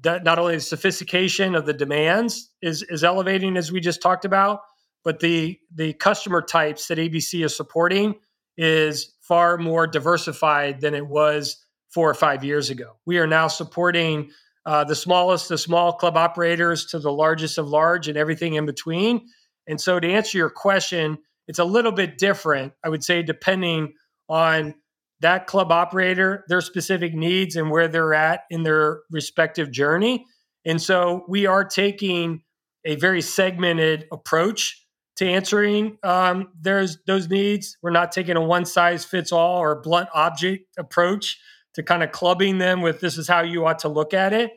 that 0.01 0.23
not 0.23 0.39
only 0.39 0.55
the 0.55 0.61
sophistication 0.61 1.55
of 1.55 1.65
the 1.65 1.73
demands 1.73 2.51
is 2.61 2.83
is 2.83 3.03
elevating 3.03 3.57
as 3.57 3.71
we 3.71 3.79
just 3.79 4.01
talked 4.01 4.25
about, 4.25 4.61
but 5.03 5.19
the 5.19 5.59
the 5.73 5.93
customer 5.93 6.41
types 6.41 6.87
that 6.87 6.97
ABC 6.97 7.43
is 7.45 7.55
supporting 7.55 8.15
is 8.57 9.13
far 9.21 9.57
more 9.57 9.87
diversified 9.87 10.81
than 10.81 10.93
it 10.93 11.07
was 11.07 11.57
four 11.89 12.09
or 12.09 12.13
five 12.13 12.43
years 12.43 12.69
ago. 12.69 12.97
We 13.05 13.19
are 13.19 13.27
now 13.27 13.47
supporting 13.47 14.31
uh, 14.65 14.83
the 14.83 14.95
smallest 14.95 15.51
of 15.51 15.59
small 15.59 15.93
club 15.93 16.17
operators 16.17 16.85
to 16.87 16.99
the 16.99 17.11
largest 17.11 17.57
of 17.57 17.67
large 17.67 18.07
and 18.07 18.17
everything 18.17 18.55
in 18.55 18.65
between. 18.65 19.27
And 19.67 19.79
so, 19.79 19.99
to 19.99 20.09
answer 20.09 20.37
your 20.37 20.49
question, 20.49 21.17
it's 21.47 21.59
a 21.59 21.65
little 21.65 21.91
bit 21.91 22.17
different, 22.17 22.73
I 22.83 22.89
would 22.89 23.03
say, 23.03 23.21
depending 23.23 23.93
on 24.29 24.75
that 25.23 25.47
club 25.47 25.71
operator, 25.71 26.43
their 26.49 26.61
specific 26.61 27.13
needs 27.13 27.55
and 27.55 27.71
where 27.71 27.87
they're 27.87 28.13
at 28.13 28.41
in 28.49 28.63
their 28.63 29.01
respective 29.09 29.71
journey. 29.71 30.25
And 30.65 30.81
so 30.81 31.23
we 31.27 31.45
are 31.45 31.63
taking 31.63 32.43
a 32.85 32.95
very 32.95 33.21
segmented 33.21 34.05
approach 34.11 34.85
to 35.15 35.25
answering 35.25 35.97
um, 36.03 36.49
there's 36.59 36.97
those 37.07 37.29
needs. 37.29 37.77
We're 37.81 37.91
not 37.91 38.11
taking 38.11 38.35
a 38.35 38.41
one 38.41 38.65
size 38.65 39.05
fits 39.05 39.31
all 39.31 39.59
or 39.59 39.81
blunt 39.81 40.09
object 40.13 40.65
approach 40.77 41.39
to 41.75 41.83
kind 41.83 42.03
of 42.03 42.11
clubbing 42.11 42.57
them 42.57 42.81
with 42.81 42.99
this 42.99 43.17
is 43.17 43.27
how 43.27 43.41
you 43.41 43.65
ought 43.65 43.79
to 43.79 43.89
look 43.89 44.13
at 44.13 44.33
it. 44.33 44.51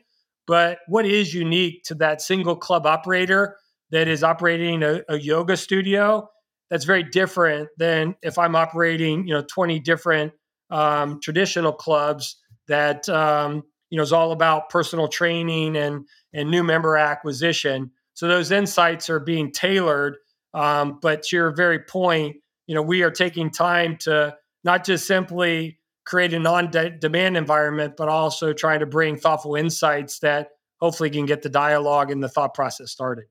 But 0.47 0.79
what 0.87 1.05
is 1.05 1.33
unique 1.33 1.83
to 1.85 1.95
that 1.95 2.21
single 2.21 2.55
club 2.55 2.85
operator 2.85 3.57
that 3.91 4.07
is 4.07 4.23
operating 4.23 4.83
a, 4.83 5.01
a 5.07 5.17
yoga 5.17 5.55
studio? 5.55 6.29
That's 6.69 6.85
very 6.85 7.03
different 7.03 7.69
than 7.77 8.15
if 8.21 8.37
I'm 8.37 8.55
operating, 8.55 9.27
you 9.27 9.33
know, 9.33 9.43
20 9.49 9.79
different 9.79 10.33
um, 10.69 11.19
traditional 11.21 11.73
clubs 11.73 12.37
that 12.67 13.07
um, 13.09 13.63
you 13.89 13.97
know 13.97 14.03
is 14.03 14.13
all 14.13 14.31
about 14.31 14.69
personal 14.69 15.07
training 15.07 15.75
and 15.75 16.05
and 16.33 16.51
new 16.51 16.63
member 16.63 16.97
acquisition. 16.97 17.91
So 18.13 18.27
those 18.27 18.51
insights 18.51 19.09
are 19.09 19.19
being 19.19 19.51
tailored. 19.51 20.17
Um, 20.53 20.99
but 21.01 21.23
to 21.23 21.35
your 21.35 21.51
very 21.51 21.79
point, 21.79 22.37
you 22.65 22.75
know, 22.75 22.81
we 22.81 23.03
are 23.03 23.11
taking 23.11 23.51
time 23.51 23.97
to 24.01 24.35
not 24.63 24.83
just 24.83 25.05
simply 25.05 25.79
create 26.05 26.33
a 26.33 26.39
non-demand 26.39 27.37
environment, 27.37 27.95
but 27.97 28.07
also 28.07 28.53
trying 28.53 28.79
to 28.79 28.85
bring 28.85 29.17
thoughtful 29.17 29.55
insights 29.55 30.19
that 30.19 30.49
hopefully 30.79 31.09
can 31.09 31.25
get 31.25 31.41
the 31.41 31.49
dialogue 31.49 32.11
and 32.11 32.23
the 32.23 32.29
thought 32.29 32.53
process 32.53 32.91
started. 32.91 33.25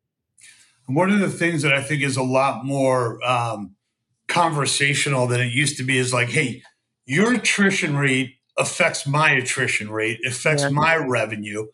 One 0.87 1.11
of 1.11 1.21
the 1.21 1.31
things 1.31 1.63
that 1.63 1.73
I 1.73 1.83
think 1.83 2.03
is 2.03 2.17
a 2.17 2.23
lot 2.23 2.65
more 2.65 3.25
um, 3.27 3.75
conversational 4.29 5.27
than 5.27 5.41
it 5.41 5.53
used 5.53 5.79
to 5.79 5.85
be 5.85 5.99
is 5.99 6.13
like, 6.13 6.29
hey, 6.29 6.63
your 7.07 7.33
attrition 7.35 7.97
rate 7.97 8.35
affects 8.59 9.07
my 9.07 9.31
attrition 9.31 9.91
rate, 9.91 10.21
affects 10.27 10.65
yeah. 10.65 10.71
my 10.71 10.97
revenue. 10.97 11.67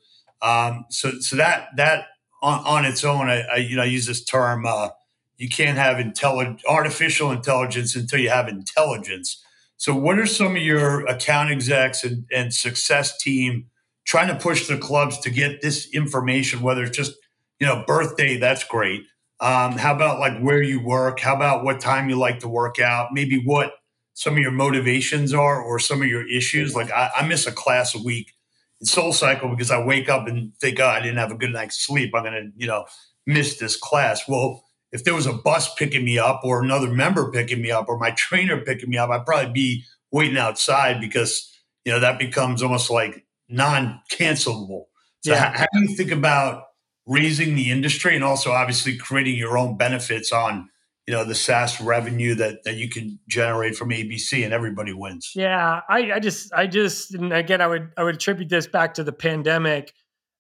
Um, 0.42 0.84
so, 0.90 1.12
so 1.20 1.36
that 1.36 1.68
that 1.76 2.06
on, 2.42 2.64
on 2.64 2.84
its 2.84 3.04
own, 3.04 3.28
I, 3.28 3.40
I, 3.42 3.56
you 3.56 3.76
know 3.76 3.82
I 3.82 3.86
use 3.86 4.06
this 4.06 4.22
term. 4.22 4.66
Uh, 4.66 4.90
you 5.36 5.48
can't 5.48 5.78
have 5.78 5.98
intelligent 5.98 6.62
artificial 6.68 7.30
intelligence 7.30 7.96
until 7.96 8.20
you 8.20 8.30
have 8.30 8.48
intelligence. 8.48 9.42
So, 9.76 9.94
what 9.94 10.18
are 10.18 10.26
some 10.26 10.56
of 10.56 10.62
your 10.62 11.06
account 11.06 11.50
execs 11.50 12.04
and, 12.04 12.26
and 12.32 12.52
success 12.52 13.16
team 13.18 13.66
trying 14.04 14.28
to 14.28 14.36
push 14.36 14.68
the 14.68 14.76
clubs 14.76 15.18
to 15.20 15.30
get 15.30 15.62
this 15.62 15.88
information? 15.92 16.60
Whether 16.62 16.84
it's 16.84 16.96
just 16.96 17.14
you 17.58 17.66
know 17.66 17.84
birthday, 17.86 18.36
that's 18.36 18.64
great. 18.64 19.04
Um, 19.40 19.72
how 19.72 19.94
about 19.94 20.20
like 20.20 20.40
where 20.40 20.62
you 20.62 20.84
work? 20.84 21.20
How 21.20 21.34
about 21.34 21.64
what 21.64 21.80
time 21.80 22.10
you 22.10 22.16
like 22.16 22.40
to 22.40 22.48
work 22.48 22.78
out? 22.78 23.08
Maybe 23.12 23.42
what 23.44 23.72
some 24.14 24.34
of 24.34 24.38
your 24.40 24.52
motivations 24.52 25.32
are 25.32 25.60
or 25.62 25.78
some 25.78 26.02
of 26.02 26.08
your 26.08 26.28
issues. 26.28 26.74
Like 26.74 26.90
I, 26.90 27.10
I 27.16 27.26
miss 27.26 27.46
a 27.46 27.52
class 27.52 27.94
a 27.94 28.02
week 28.02 28.32
in 28.80 28.86
Soul 28.86 29.12
Cycle 29.12 29.48
because 29.48 29.70
I 29.70 29.82
wake 29.82 30.08
up 30.08 30.26
and 30.26 30.52
think, 30.60 30.80
oh, 30.80 30.86
I 30.86 31.00
didn't 31.00 31.18
have 31.18 31.32
a 31.32 31.36
good 31.36 31.52
night's 31.52 31.84
sleep. 31.84 32.12
I'm 32.14 32.24
gonna, 32.24 32.50
you 32.56 32.66
know, 32.66 32.84
miss 33.26 33.58
this 33.58 33.76
class. 33.76 34.28
Well, 34.28 34.64
if 34.92 35.04
there 35.04 35.14
was 35.14 35.26
a 35.26 35.32
bus 35.32 35.74
picking 35.74 36.04
me 36.04 36.18
up 36.18 36.42
or 36.44 36.62
another 36.62 36.90
member 36.90 37.30
picking 37.30 37.62
me 37.62 37.70
up 37.70 37.88
or 37.88 37.98
my 37.98 38.10
trainer 38.10 38.60
picking 38.60 38.90
me 38.90 38.98
up, 38.98 39.10
I'd 39.10 39.24
probably 39.24 39.52
be 39.52 39.84
waiting 40.10 40.36
outside 40.36 41.00
because, 41.00 41.50
you 41.84 41.92
know, 41.92 42.00
that 42.00 42.18
becomes 42.18 42.62
almost 42.62 42.90
like 42.90 43.24
non-cancelable. 43.48 44.84
So 45.24 45.32
yeah. 45.32 45.52
how, 45.52 45.60
how 45.60 45.66
do 45.72 45.80
you 45.80 45.96
think 45.96 46.10
about 46.10 46.64
raising 47.06 47.54
the 47.54 47.70
industry 47.70 48.14
and 48.14 48.22
also 48.22 48.52
obviously 48.52 48.96
creating 48.96 49.36
your 49.36 49.56
own 49.56 49.76
benefits 49.76 50.30
on 50.30 50.68
you 51.12 51.18
know 51.18 51.24
the 51.24 51.34
SaaS 51.34 51.78
revenue 51.78 52.34
that 52.36 52.64
that 52.64 52.76
you 52.76 52.88
can 52.88 53.18
generate 53.28 53.76
from 53.76 53.90
ABC 53.90 54.44
and 54.44 54.54
everybody 54.54 54.94
wins. 54.94 55.32
Yeah, 55.34 55.82
I, 55.86 56.12
I 56.12 56.20
just 56.20 56.54
I 56.54 56.66
just 56.66 57.14
and 57.14 57.34
again 57.34 57.60
I 57.60 57.66
would 57.66 57.90
I 57.98 58.02
would 58.02 58.14
attribute 58.14 58.48
this 58.48 58.66
back 58.66 58.94
to 58.94 59.04
the 59.04 59.12
pandemic. 59.12 59.92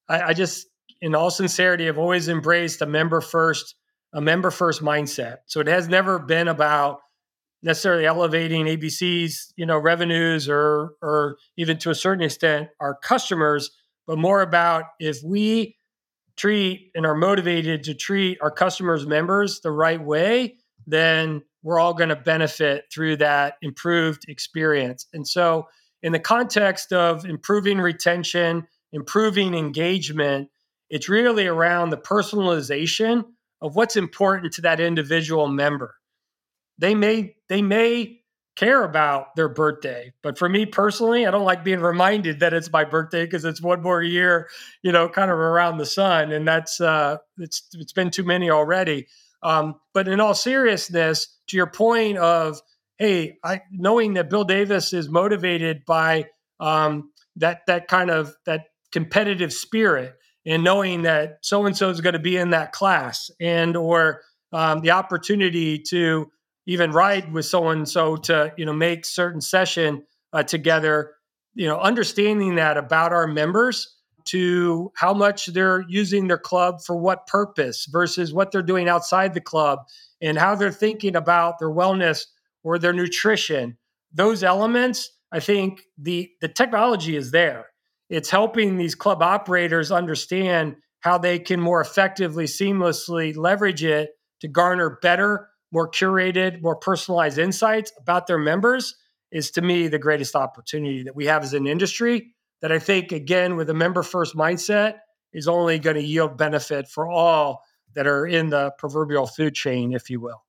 I, 0.08 0.22
I 0.22 0.32
just 0.32 0.66
in 1.02 1.14
all 1.14 1.30
sincerity 1.30 1.84
have 1.86 1.98
always 1.98 2.26
embraced 2.26 2.80
a 2.80 2.86
member 2.86 3.20
first 3.20 3.74
a 4.14 4.22
member 4.22 4.50
first 4.50 4.80
mindset. 4.80 5.38
So 5.44 5.60
it 5.60 5.66
has 5.66 5.88
never 5.88 6.18
been 6.18 6.48
about 6.48 7.00
necessarily 7.62 8.06
elevating 8.06 8.64
ABC's 8.64 9.52
you 9.56 9.66
know 9.66 9.76
revenues 9.76 10.48
or 10.48 10.94
or 11.02 11.36
even 11.58 11.76
to 11.80 11.90
a 11.90 11.94
certain 11.94 12.24
extent 12.24 12.70
our 12.80 12.94
customers, 12.94 13.72
but 14.06 14.16
more 14.16 14.40
about 14.40 14.84
if 14.98 15.18
we 15.22 15.76
treat 16.34 16.92
and 16.94 17.04
are 17.04 17.14
motivated 17.14 17.84
to 17.84 17.92
treat 17.92 18.38
our 18.40 18.50
customers 18.50 19.06
members 19.06 19.60
the 19.60 19.70
right 19.70 20.02
way 20.02 20.56
then 20.86 21.42
we're 21.62 21.78
all 21.78 21.94
going 21.94 22.08
to 22.08 22.16
benefit 22.16 22.84
through 22.92 23.16
that 23.16 23.54
improved 23.62 24.24
experience 24.28 25.06
and 25.12 25.26
so 25.26 25.66
in 26.02 26.12
the 26.12 26.18
context 26.20 26.92
of 26.92 27.24
improving 27.24 27.78
retention 27.78 28.66
improving 28.92 29.54
engagement 29.54 30.48
it's 30.90 31.08
really 31.08 31.46
around 31.46 31.90
the 31.90 31.96
personalization 31.96 33.24
of 33.60 33.76
what's 33.76 33.96
important 33.96 34.52
to 34.52 34.60
that 34.60 34.80
individual 34.80 35.48
member 35.48 35.96
they 36.78 36.94
may 36.94 37.34
they 37.48 37.62
may 37.62 38.22
care 38.56 38.84
about 38.84 39.34
their 39.34 39.48
birthday. 39.48 40.12
But 40.22 40.38
for 40.38 40.48
me 40.48 40.66
personally, 40.66 41.26
I 41.26 41.30
don't 41.30 41.44
like 41.44 41.64
being 41.64 41.80
reminded 41.80 42.40
that 42.40 42.52
it's 42.52 42.70
my 42.70 42.84
birthday 42.84 43.24
because 43.24 43.44
it's 43.44 43.62
one 43.62 43.82
more 43.82 44.02
year, 44.02 44.48
you 44.82 44.92
know, 44.92 45.08
kind 45.08 45.30
of 45.30 45.38
around 45.38 45.78
the 45.78 45.86
sun, 45.86 46.32
and 46.32 46.46
that's 46.46 46.80
uh, 46.80 47.18
it's 47.38 47.66
it's 47.74 47.92
been 47.92 48.10
too 48.10 48.24
many 48.24 48.50
already. 48.50 49.06
Um, 49.42 49.76
but 49.94 50.08
in 50.08 50.20
all 50.20 50.34
seriousness, 50.34 51.38
to 51.48 51.56
your 51.56 51.66
point 51.66 52.18
of 52.18 52.60
hey, 52.98 53.38
I, 53.42 53.62
knowing 53.72 54.14
that 54.14 54.30
Bill 54.30 54.44
Davis 54.44 54.92
is 54.92 55.08
motivated 55.08 55.84
by 55.84 56.26
um, 56.60 57.10
that 57.36 57.62
that 57.66 57.88
kind 57.88 58.10
of 58.10 58.34
that 58.46 58.66
competitive 58.92 59.52
spirit, 59.52 60.14
and 60.46 60.62
knowing 60.62 61.02
that 61.02 61.38
so 61.42 61.66
and 61.66 61.76
so 61.76 61.90
is 61.90 62.00
going 62.00 62.12
to 62.12 62.18
be 62.18 62.36
in 62.36 62.50
that 62.50 62.72
class, 62.72 63.30
and 63.40 63.76
or 63.76 64.22
um, 64.52 64.80
the 64.80 64.92
opportunity 64.92 65.78
to 65.78 66.30
even 66.66 66.92
ride 66.92 67.32
with 67.32 67.44
so 67.44 67.68
and 67.68 67.88
so 67.88 68.16
to 68.16 68.52
you 68.56 68.64
know 68.64 68.72
make 68.72 69.04
certain 69.04 69.40
session 69.40 70.04
uh, 70.32 70.42
together 70.42 71.14
you 71.54 71.66
know 71.66 71.78
understanding 71.78 72.56
that 72.56 72.76
about 72.76 73.12
our 73.12 73.26
members 73.26 73.96
to 74.26 74.92
how 74.96 75.12
much 75.14 75.46
they're 75.46 75.84
using 75.88 76.28
their 76.28 76.38
club 76.38 76.80
for 76.82 76.96
what 76.96 77.26
purpose 77.26 77.86
versus 77.86 78.32
what 78.32 78.50
they're 78.50 78.62
doing 78.62 78.88
outside 78.88 79.34
the 79.34 79.40
club 79.40 79.80
and 80.20 80.38
how 80.38 80.54
they're 80.54 80.70
thinking 80.70 81.16
about 81.16 81.58
their 81.58 81.70
wellness 81.70 82.26
or 82.62 82.78
their 82.78 82.92
nutrition 82.92 83.76
those 84.12 84.42
elements 84.42 85.10
i 85.32 85.40
think 85.40 85.82
the 85.98 86.30
the 86.40 86.48
technology 86.48 87.16
is 87.16 87.30
there 87.30 87.66
it's 88.10 88.30
helping 88.30 88.76
these 88.76 88.94
club 88.94 89.22
operators 89.22 89.90
understand 89.90 90.76
how 91.00 91.18
they 91.18 91.38
can 91.38 91.60
more 91.60 91.80
effectively 91.80 92.44
seamlessly 92.44 93.36
leverage 93.36 93.82
it 93.82 94.10
to 94.40 94.48
garner 94.48 94.98
better 95.02 95.48
more 95.72 95.90
curated, 95.90 96.62
more 96.62 96.76
personalized 96.76 97.38
insights 97.38 97.92
about 97.98 98.26
their 98.26 98.38
members 98.38 98.94
is 99.32 99.50
to 99.52 99.62
me 99.62 99.88
the 99.88 99.98
greatest 99.98 100.36
opportunity 100.36 101.02
that 101.02 101.16
we 101.16 101.26
have 101.26 101.42
as 101.42 101.54
an 101.54 101.66
industry. 101.66 102.34
That 102.62 102.72
I 102.72 102.78
think, 102.78 103.12
again, 103.12 103.56
with 103.56 103.68
a 103.70 103.74
member 103.74 104.02
first 104.02 104.34
mindset, 104.34 104.98
is 105.32 105.48
only 105.48 105.78
going 105.78 105.96
to 105.96 106.02
yield 106.02 106.38
benefit 106.38 106.88
for 106.88 107.08
all 107.10 107.62
that 107.94 108.06
are 108.06 108.26
in 108.26 108.48
the 108.50 108.72
proverbial 108.78 109.26
food 109.26 109.54
chain, 109.54 109.92
if 109.92 110.08
you 110.08 110.20
will. 110.20 110.44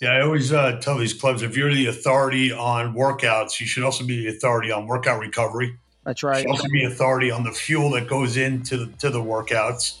Yeah, 0.00 0.12
I 0.12 0.22
always 0.22 0.52
uh, 0.52 0.78
tell 0.80 0.98
these 0.98 1.14
clubs 1.14 1.42
if 1.42 1.56
you're 1.56 1.72
the 1.72 1.86
authority 1.86 2.50
on 2.50 2.94
workouts, 2.94 3.60
you 3.60 3.66
should 3.66 3.84
also 3.84 4.04
be 4.04 4.24
the 4.24 4.28
authority 4.28 4.72
on 4.72 4.86
workout 4.86 5.20
recovery. 5.20 5.76
That's 6.04 6.22
right. 6.22 6.36
You 6.36 6.42
should 6.42 6.50
also 6.50 6.68
be 6.72 6.84
authority 6.84 7.30
on 7.30 7.44
the 7.44 7.52
fuel 7.52 7.90
that 7.90 8.08
goes 8.08 8.36
into 8.36 8.78
the, 8.78 8.86
to 8.96 9.10
the 9.10 9.20
workouts 9.20 9.98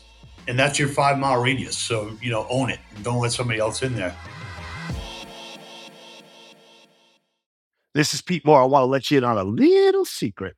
and 0.50 0.58
that's 0.58 0.78
your 0.78 0.88
five 0.88 1.18
mile 1.18 1.40
radius. 1.40 1.76
So, 1.76 2.16
you 2.20 2.30
know, 2.30 2.46
own 2.50 2.70
it 2.70 2.80
and 2.94 3.04
don't 3.04 3.20
let 3.20 3.32
somebody 3.32 3.60
else 3.60 3.82
in 3.82 3.94
there. 3.94 4.14
This 7.94 8.14
is 8.14 8.22
Pete 8.22 8.44
Moore. 8.44 8.62
I 8.62 8.64
want 8.66 8.82
to 8.82 8.86
let 8.86 9.10
you 9.10 9.18
in 9.18 9.24
on 9.24 9.38
a 9.38 9.44
little 9.44 10.04
secret. 10.04 10.56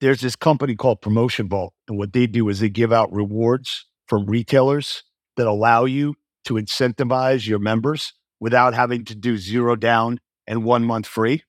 There's 0.00 0.20
this 0.20 0.36
company 0.36 0.76
called 0.76 1.00
Promotion 1.00 1.48
Vault, 1.48 1.74
and 1.88 1.98
what 1.98 2.12
they 2.12 2.28
do 2.28 2.48
is 2.48 2.60
they 2.60 2.68
give 2.68 2.92
out 2.92 3.12
rewards 3.12 3.86
from 4.06 4.26
retailers 4.26 5.02
that 5.36 5.48
allow 5.48 5.86
you 5.86 6.14
to 6.44 6.54
incentivize 6.54 7.48
your 7.48 7.58
members 7.58 8.12
without 8.38 8.74
having 8.74 9.04
to 9.06 9.14
do 9.16 9.36
zero 9.36 9.74
down 9.74 10.20
and 10.46 10.64
one 10.64 10.84
month 10.84 11.06
free 11.06 11.42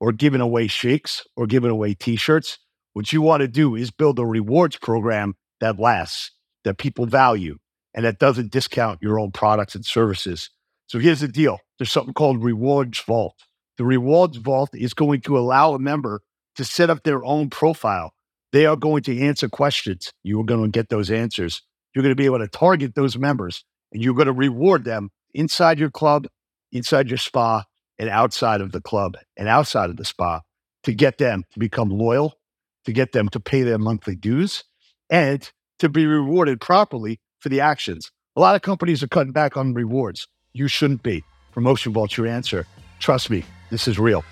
or 0.00 0.12
giving 0.12 0.42
away 0.42 0.66
shakes 0.66 1.24
or 1.34 1.46
giving 1.46 1.70
away 1.70 1.94
t 1.94 2.16
shirts. 2.16 2.58
What 2.92 3.12
you 3.12 3.22
want 3.22 3.40
to 3.40 3.48
do 3.48 3.74
is 3.74 3.90
build 3.90 4.18
a 4.18 4.26
rewards 4.26 4.76
program 4.76 5.34
that 5.60 5.78
lasts 5.78 6.30
that 6.64 6.76
people 6.76 7.06
value 7.06 7.56
and 7.94 8.04
that 8.04 8.18
doesn't 8.18 8.52
discount 8.52 9.00
your 9.00 9.18
own 9.18 9.32
products 9.32 9.74
and 9.74 9.84
services. 9.84 10.50
So 10.88 10.98
here's 10.98 11.20
the 11.20 11.28
deal 11.28 11.58
there's 11.78 11.90
something 11.90 12.14
called 12.14 12.44
Rewards 12.44 13.00
Vault. 13.00 13.34
The 13.78 13.84
Rewards 13.84 14.36
Vault 14.36 14.70
is 14.74 14.92
going 14.92 15.22
to 15.22 15.38
allow 15.38 15.72
a 15.72 15.78
member 15.78 16.20
to 16.56 16.64
set 16.64 16.90
up 16.90 17.02
their 17.02 17.24
own 17.24 17.50
profile. 17.50 18.12
They 18.52 18.66
are 18.66 18.76
going 18.76 19.02
to 19.04 19.20
answer 19.20 19.48
questions. 19.48 20.12
You 20.22 20.40
are 20.40 20.44
going 20.44 20.62
to 20.62 20.68
get 20.68 20.88
those 20.88 21.10
answers. 21.10 21.62
You're 21.94 22.02
going 22.02 22.14
to 22.14 22.20
be 22.20 22.26
able 22.26 22.38
to 22.38 22.48
target 22.48 22.94
those 22.94 23.16
members 23.16 23.64
and 23.92 24.02
you're 24.02 24.14
going 24.14 24.26
to 24.26 24.32
reward 24.32 24.84
them 24.84 25.10
inside 25.32 25.78
your 25.78 25.90
club, 25.90 26.26
inside 26.72 27.08
your 27.08 27.18
spa, 27.18 27.64
and 27.98 28.08
outside 28.08 28.60
of 28.60 28.72
the 28.72 28.80
club 28.80 29.16
and 29.36 29.48
outside 29.48 29.90
of 29.90 29.96
the 29.96 30.04
spa 30.04 30.40
to 30.82 30.92
get 30.92 31.18
them 31.18 31.44
to 31.52 31.58
become 31.58 31.88
loyal, 31.88 32.34
to 32.84 32.92
get 32.92 33.12
them 33.12 33.28
to 33.30 33.40
pay 33.40 33.62
their 33.62 33.78
monthly 33.78 34.16
dues, 34.16 34.64
and 35.10 35.50
to 35.78 35.88
be 35.88 36.06
rewarded 36.06 36.60
properly 36.60 37.20
for 37.38 37.48
the 37.48 37.60
actions. 37.60 38.10
A 38.36 38.40
lot 38.40 38.56
of 38.56 38.62
companies 38.62 39.02
are 39.02 39.08
cutting 39.08 39.32
back 39.32 39.56
on 39.56 39.74
rewards. 39.74 40.26
You 40.52 40.68
shouldn't 40.68 41.02
be. 41.02 41.24
Promotion 41.52 41.92
Vault's 41.92 42.16
your 42.16 42.26
answer. 42.26 42.66
Trust 42.98 43.30
me, 43.30 43.44
this 43.70 43.86
is 43.86 43.98
real. 43.98 44.24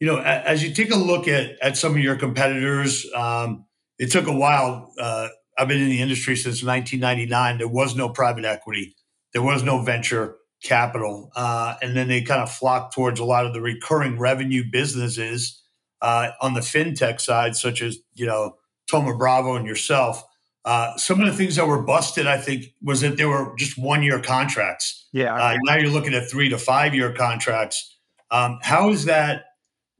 You 0.00 0.08
know, 0.08 0.18
as 0.18 0.62
you 0.62 0.74
take 0.74 0.90
a 0.90 0.96
look 0.96 1.26
at, 1.26 1.58
at 1.62 1.76
some 1.76 1.92
of 1.92 1.98
your 1.98 2.16
competitors, 2.16 3.06
um, 3.14 3.64
it 3.98 4.10
took 4.10 4.26
a 4.26 4.36
while. 4.36 4.92
Uh, 5.00 5.28
I've 5.58 5.68
been 5.68 5.80
in 5.80 5.88
the 5.88 6.02
industry 6.02 6.36
since 6.36 6.62
1999. 6.62 7.58
There 7.58 7.68
was 7.68 7.96
no 7.96 8.10
private 8.10 8.44
equity, 8.44 8.94
there 9.32 9.42
was 9.42 9.62
no 9.62 9.82
venture 9.82 10.36
capital. 10.62 11.30
Uh, 11.36 11.76
and 11.82 11.96
then 11.96 12.08
they 12.08 12.22
kind 12.22 12.42
of 12.42 12.50
flocked 12.50 12.94
towards 12.94 13.20
a 13.20 13.24
lot 13.24 13.46
of 13.46 13.52
the 13.52 13.60
recurring 13.60 14.18
revenue 14.18 14.64
businesses 14.70 15.62
uh, 16.02 16.30
on 16.40 16.54
the 16.54 16.60
fintech 16.60 17.20
side, 17.20 17.56
such 17.56 17.82
as 17.82 17.98
you 18.14 18.26
know 18.26 18.56
Thoma 18.90 19.16
Bravo 19.16 19.56
and 19.56 19.66
yourself. 19.66 20.22
Uh, 20.64 20.96
some 20.96 21.20
of 21.20 21.26
the 21.26 21.32
things 21.32 21.54
that 21.56 21.66
were 21.66 21.80
busted, 21.80 22.26
I 22.26 22.38
think, 22.38 22.74
was 22.82 23.00
that 23.02 23.16
they 23.16 23.24
were 23.24 23.54
just 23.56 23.78
one 23.78 24.02
year 24.02 24.20
contracts. 24.20 25.06
Yeah. 25.12 25.34
Uh, 25.34 25.56
now 25.62 25.76
you're 25.76 25.92
looking 25.92 26.12
at 26.12 26.28
three 26.28 26.48
to 26.48 26.58
five 26.58 26.92
year 26.92 27.12
contracts. 27.12 27.96
Um, 28.32 28.58
how 28.62 28.90
is 28.90 29.04
that 29.04 29.44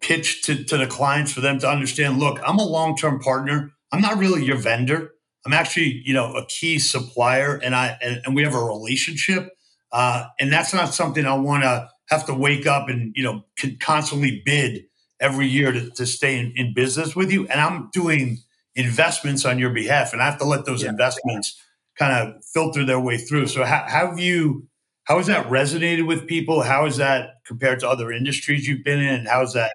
pitched 0.00 0.44
to, 0.44 0.64
to 0.64 0.76
the 0.76 0.86
clients 0.86 1.32
for 1.32 1.40
them 1.40 1.58
to 1.60 1.68
understand? 1.68 2.18
Look, 2.18 2.40
I'm 2.46 2.58
a 2.58 2.66
long 2.66 2.96
term 2.96 3.20
partner. 3.20 3.72
I'm 3.92 4.00
not 4.00 4.18
really 4.18 4.44
your 4.44 4.58
vendor. 4.58 5.12
I'm 5.44 5.52
actually, 5.52 6.02
you 6.04 6.12
know, 6.12 6.34
a 6.34 6.44
key 6.46 6.78
supplier, 6.78 7.56
and 7.56 7.74
I 7.74 7.96
and, 8.02 8.20
and 8.24 8.34
we 8.34 8.42
have 8.42 8.54
a 8.54 8.62
relationship. 8.62 9.48
Uh, 9.92 10.26
and 10.40 10.52
that's 10.52 10.74
not 10.74 10.92
something 10.92 11.24
I 11.24 11.34
want 11.34 11.62
to 11.62 11.88
have 12.10 12.26
to 12.26 12.34
wake 12.34 12.66
up 12.66 12.88
and 12.88 13.12
you 13.16 13.22
know 13.22 13.44
constantly 13.80 14.42
bid 14.44 14.84
every 15.20 15.46
year 15.46 15.72
to, 15.72 15.90
to 15.90 16.04
stay 16.04 16.38
in, 16.38 16.52
in, 16.56 16.74
business 16.74 17.16
with 17.16 17.32
you. 17.32 17.46
And 17.48 17.60
I'm 17.60 17.88
doing 17.92 18.38
investments 18.74 19.46
on 19.46 19.58
your 19.58 19.70
behalf, 19.70 20.12
and 20.12 20.20
I 20.20 20.26
have 20.26 20.38
to 20.38 20.44
let 20.44 20.66
those 20.66 20.82
yeah. 20.82 20.90
investments 20.90 21.58
kind 21.98 22.12
of 22.12 22.44
filter 22.44 22.84
their 22.84 23.00
way 23.00 23.16
through. 23.16 23.46
So, 23.46 23.64
how, 23.64 23.84
how 23.88 24.08
have 24.08 24.18
you? 24.18 24.68
How 25.04 25.18
has 25.18 25.28
that 25.28 25.46
resonated 25.46 26.08
with 26.08 26.26
people? 26.26 26.62
How 26.62 26.86
is 26.86 26.96
that 26.96 27.36
compared 27.46 27.78
to 27.80 27.88
other 27.88 28.10
industries 28.10 28.66
you've 28.66 28.82
been 28.82 28.98
in? 28.98 29.14
And 29.14 29.28
how's 29.28 29.52
that 29.52 29.72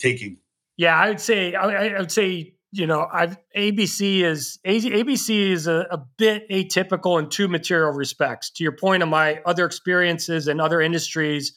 taking? 0.00 0.38
Yeah, 0.76 0.98
I 0.98 1.08
would 1.08 1.20
say 1.20 1.54
I, 1.54 1.96
I 1.96 2.00
would 2.00 2.10
say 2.10 2.54
you 2.72 2.86
know 2.86 3.06
I've 3.12 3.36
ABC 3.56 4.22
is 4.22 4.58
ABC 4.66 5.50
is 5.50 5.66
a, 5.66 5.86
a, 5.90 5.98
bit 6.18 6.48
atypical 6.48 7.18
in 7.18 7.28
two 7.28 7.48
material 7.48 7.92
respects. 7.92 8.50
To 8.52 8.64
your 8.64 8.72
point 8.72 9.02
of 9.02 9.08
my 9.08 9.40
other 9.44 9.66
experiences 9.66 10.48
and 10.48 10.60
other 10.60 10.80
industries, 10.80 11.54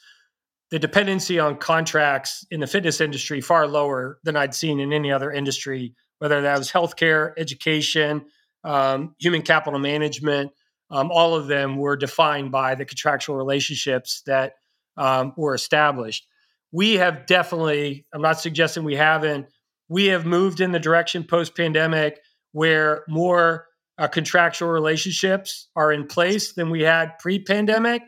the 0.71 0.79
dependency 0.79 1.39
on 1.39 1.57
contracts 1.57 2.45
in 2.51 2.59
the 2.59 2.67
fitness 2.67 3.00
industry 3.00 3.41
far 3.41 3.67
lower 3.67 4.19
than 4.23 4.35
I'd 4.35 4.53
seen 4.53 4.79
in 4.79 4.91
any 4.91 5.12
other 5.12 5.31
industry, 5.31 5.93
whether 6.19 6.41
that 6.41 6.57
was 6.57 6.71
healthcare, 6.71 7.33
education, 7.38 8.25
um, 8.63 9.15
human 9.19 9.41
capital 9.41 9.79
management. 9.79 10.51
Um, 10.89 11.12
all 11.12 11.35
of 11.35 11.47
them 11.47 11.77
were 11.77 11.95
defined 11.95 12.51
by 12.51 12.75
the 12.75 12.85
contractual 12.85 13.35
relationships 13.35 14.21
that 14.25 14.53
um, 14.97 15.33
were 15.38 15.55
established. 15.55 16.27
We 16.73 16.95
have 16.95 17.27
definitely, 17.27 18.05
I'm 18.13 18.21
not 18.21 18.41
suggesting 18.41 18.83
we 18.83 18.95
haven't, 18.95 19.45
we 19.87 20.07
have 20.07 20.25
moved 20.25 20.59
in 20.59 20.71
the 20.71 20.79
direction 20.79 21.23
post 21.23 21.55
pandemic 21.55 22.19
where 22.51 23.03
more 23.07 23.67
uh, 23.99 24.07
contractual 24.07 24.69
relationships 24.69 25.69
are 25.75 25.93
in 25.93 26.07
place 26.07 26.53
than 26.53 26.71
we 26.71 26.81
had 26.81 27.19
pre 27.19 27.39
pandemic. 27.39 28.01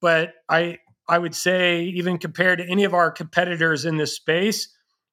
But 0.00 0.34
I, 0.48 0.78
I 1.08 1.18
would 1.18 1.34
say, 1.34 1.82
even 1.82 2.16
compared 2.16 2.60
to 2.60 2.64
any 2.64 2.84
of 2.84 2.94
our 2.94 3.10
competitors 3.10 3.84
in 3.84 3.96
this 3.96 4.14
space, 4.14 4.68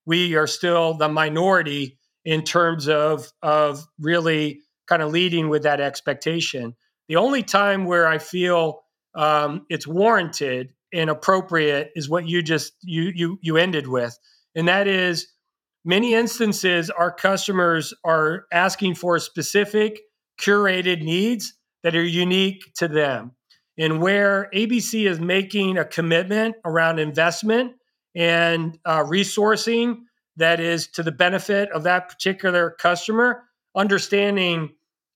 we 0.06 0.36
are 0.36 0.48
still 0.48 0.94
the 0.94 1.10
minority 1.10 1.98
in 2.26 2.44
terms 2.44 2.88
of, 2.88 3.32
of 3.42 3.88
really 4.00 4.62
kind 4.88 5.02
of 5.02 5.12
leading 5.12 5.50
with 5.50 5.64
that 5.64 5.82
expectation. 5.82 6.76
The 7.08 7.16
only 7.16 7.42
time 7.42 7.86
where 7.86 8.08
I 8.08 8.20
feel 8.20 8.82
um, 9.16 9.66
it's 9.68 9.88
warranted 9.88 10.74
and 10.94 11.10
appropriate 11.10 11.92
is 11.96 12.10
what 12.10 12.28
you 12.28 12.42
just 12.42 12.74
you 12.82 13.12
you 13.16 13.40
you 13.42 13.58
ended 13.58 13.88
with, 13.88 14.18
and 14.56 14.68
that 14.68 14.88
is 14.88 15.28
many 15.86 16.14
instances 16.14 16.90
our 16.90 17.12
customers 17.12 17.94
are 18.04 18.46
asking 18.52 18.96
for 18.96 19.20
specific 19.20 20.00
curated 20.40 21.02
needs 21.02 21.54
that 21.84 21.96
are 21.96 22.04
unique 22.04 22.74
to 22.76 22.88
them. 22.88 23.32
And 23.78 24.02
where 24.02 24.50
ABC 24.54 25.10
is 25.10 25.20
making 25.20 25.78
a 25.78 25.86
commitment 25.86 26.56
around 26.66 27.00
investment 27.00 27.74
and 28.16 28.78
uh, 28.86 29.04
resourcing 29.04 30.00
that 30.36 30.60
is 30.60 30.88
to 30.88 31.04
the 31.04 31.12
benefit 31.12 31.72
of 31.72 31.84
that 31.84 32.10
particular 32.10 32.72
customer, 32.80 33.44
understanding, 33.76 34.72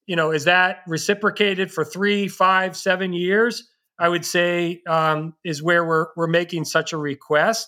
you 0.06 0.15
know, 0.15 0.32
is 0.32 0.46
that 0.46 0.80
reciprocated 0.88 1.72
for 1.72 1.84
three, 1.84 2.27
five, 2.27 2.77
seven 2.77 3.12
years? 3.13 3.70
I 4.00 4.09
would 4.09 4.25
say 4.25 4.81
um, 4.88 5.35
is 5.43 5.62
where 5.62 5.85
we're 5.85 6.07
we're 6.15 6.27
making 6.27 6.65
such 6.65 6.93
a 6.93 6.97
request. 6.97 7.67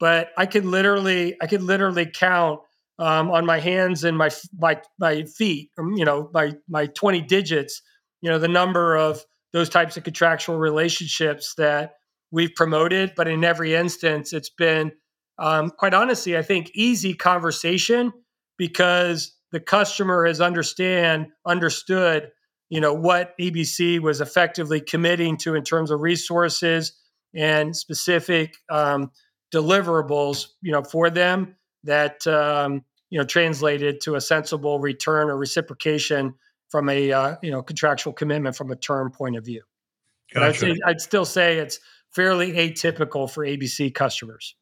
But 0.00 0.30
I 0.36 0.46
could 0.46 0.64
literally 0.64 1.36
I 1.40 1.46
could 1.46 1.62
literally 1.62 2.06
count 2.06 2.60
um, 2.98 3.30
on 3.30 3.46
my 3.46 3.60
hands 3.60 4.04
and 4.04 4.16
my 4.16 4.30
my 4.58 4.80
my 4.98 5.24
feet, 5.24 5.70
um, 5.78 5.94
you 5.94 6.04
know, 6.04 6.30
my 6.32 6.54
my 6.68 6.86
twenty 6.86 7.20
digits, 7.20 7.82
you 8.20 8.30
know, 8.30 8.38
the 8.38 8.48
number 8.48 8.96
of 8.96 9.24
those 9.52 9.68
types 9.68 9.96
of 9.96 10.04
contractual 10.04 10.58
relationships 10.58 11.54
that 11.56 11.94
we've 12.30 12.54
promoted. 12.54 13.14
But 13.16 13.28
in 13.28 13.44
every 13.44 13.74
instance, 13.74 14.32
it's 14.32 14.50
been 14.50 14.92
um, 15.38 15.70
quite 15.70 15.94
honestly, 15.94 16.36
I 16.36 16.42
think 16.42 16.70
easy 16.74 17.14
conversation 17.14 18.12
because 18.56 19.34
the 19.52 19.60
customer 19.60 20.26
has 20.26 20.40
understand 20.40 21.28
understood 21.46 22.30
you 22.70 22.80
know 22.80 22.92
what 22.92 23.36
ABC 23.38 24.00
was 24.00 24.20
effectively 24.20 24.80
committing 24.80 25.36
to 25.38 25.54
in 25.54 25.64
terms 25.64 25.90
of 25.90 26.00
resources 26.00 26.92
and 27.34 27.76
specific 27.76 28.56
um, 28.70 29.10
deliverables, 29.52 30.48
you 30.62 30.72
know, 30.72 30.82
for 30.82 31.10
them 31.10 31.56
that 31.84 32.26
um, 32.26 32.84
you 33.10 33.18
know 33.18 33.24
translated 33.24 34.00
to 34.02 34.14
a 34.14 34.20
sensible 34.20 34.80
return 34.80 35.30
or 35.30 35.36
reciprocation 35.36 36.34
from 36.68 36.88
a 36.88 37.12
uh, 37.12 37.36
you 37.42 37.50
know 37.50 37.62
contractual 37.62 38.12
commitment 38.12 38.56
from 38.56 38.70
a 38.70 38.76
term 38.76 39.10
point 39.10 39.36
of 39.36 39.44
view. 39.44 39.62
Gotcha. 40.32 40.46
I'd 40.46 40.56
say 40.56 40.80
I'd 40.86 41.00
still 41.00 41.24
say 41.24 41.58
it's 41.58 41.80
fairly 42.10 42.52
atypical 42.52 43.30
for 43.30 43.44
ABC 43.44 43.94
customers. 43.94 44.54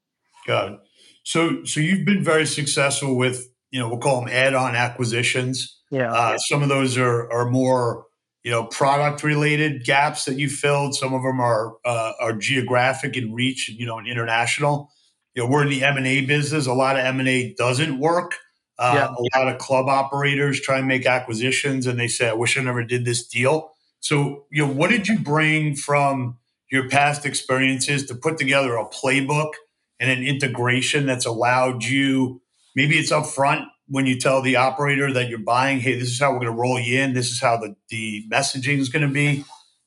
Got 0.46 0.72
it. 0.72 0.78
So 1.24 1.64
so 1.64 1.80
you've 1.80 2.06
been 2.06 2.22
very 2.22 2.46
successful 2.46 3.16
with 3.16 3.48
you 3.70 3.80
know 3.80 3.88
we'll 3.88 3.98
call 3.98 4.20
them 4.20 4.28
add-on 4.28 4.74
acquisitions 4.74 5.76
yeah. 5.90 6.12
Uh, 6.12 6.38
some 6.38 6.62
of 6.62 6.68
those 6.68 6.96
are 6.98 7.30
are 7.32 7.48
more 7.48 8.06
you 8.42 8.50
know 8.50 8.64
product 8.64 9.22
related 9.22 9.84
gaps 9.84 10.24
that 10.24 10.38
you 10.38 10.48
filled. 10.48 10.94
Some 10.94 11.14
of 11.14 11.22
them 11.22 11.40
are 11.40 11.76
uh, 11.84 12.12
are 12.20 12.32
geographic 12.32 13.16
in 13.16 13.32
reach, 13.32 13.68
you 13.68 13.86
know, 13.86 13.98
and 13.98 14.08
international. 14.08 14.90
You 15.34 15.44
know, 15.44 15.50
we're 15.50 15.62
in 15.62 15.68
the 15.68 15.84
M 15.84 15.96
and 15.96 16.06
A 16.06 16.24
business. 16.26 16.66
A 16.66 16.72
lot 16.72 16.96
of 16.96 17.04
M 17.04 17.20
and 17.20 17.28
A 17.28 17.54
doesn't 17.54 17.98
work. 17.98 18.36
Uh, 18.78 18.92
yeah. 18.94 19.08
A 19.08 19.38
lot 19.38 19.54
of 19.54 19.58
club 19.58 19.88
operators 19.88 20.60
try 20.60 20.78
and 20.78 20.88
make 20.88 21.06
acquisitions, 21.06 21.86
and 21.86 21.98
they 21.98 22.08
say, 22.08 22.28
"I 22.28 22.34
wish 22.34 22.58
I 22.58 22.62
never 22.62 22.84
did 22.84 23.04
this 23.04 23.26
deal." 23.26 23.72
So, 24.00 24.44
you 24.50 24.66
know, 24.66 24.72
what 24.72 24.90
did 24.90 25.08
you 25.08 25.18
bring 25.18 25.74
from 25.74 26.36
your 26.70 26.88
past 26.88 27.24
experiences 27.24 28.06
to 28.06 28.14
put 28.14 28.38
together 28.38 28.76
a 28.76 28.88
playbook 28.88 29.52
and 29.98 30.10
an 30.10 30.22
integration 30.22 31.06
that's 31.06 31.26
allowed 31.26 31.84
you? 31.84 32.42
Maybe 32.76 32.98
it's 32.98 33.10
upfront 33.10 33.66
when 33.88 34.06
you 34.06 34.18
tell 34.18 34.42
the 34.42 34.56
operator 34.56 35.12
that 35.12 35.28
you're 35.28 35.38
buying, 35.38 35.80
hey, 35.80 35.98
this 35.98 36.10
is 36.10 36.20
how 36.20 36.32
we're 36.32 36.40
going 36.40 36.52
to 36.52 36.60
roll 36.60 36.78
you 36.78 37.00
in. 37.00 37.14
This 37.14 37.30
is 37.30 37.40
how 37.40 37.56
the, 37.56 37.74
the 37.88 38.24
messaging 38.30 38.78
is 38.78 38.88
going 38.88 39.06
to 39.06 39.12
be. 39.12 39.44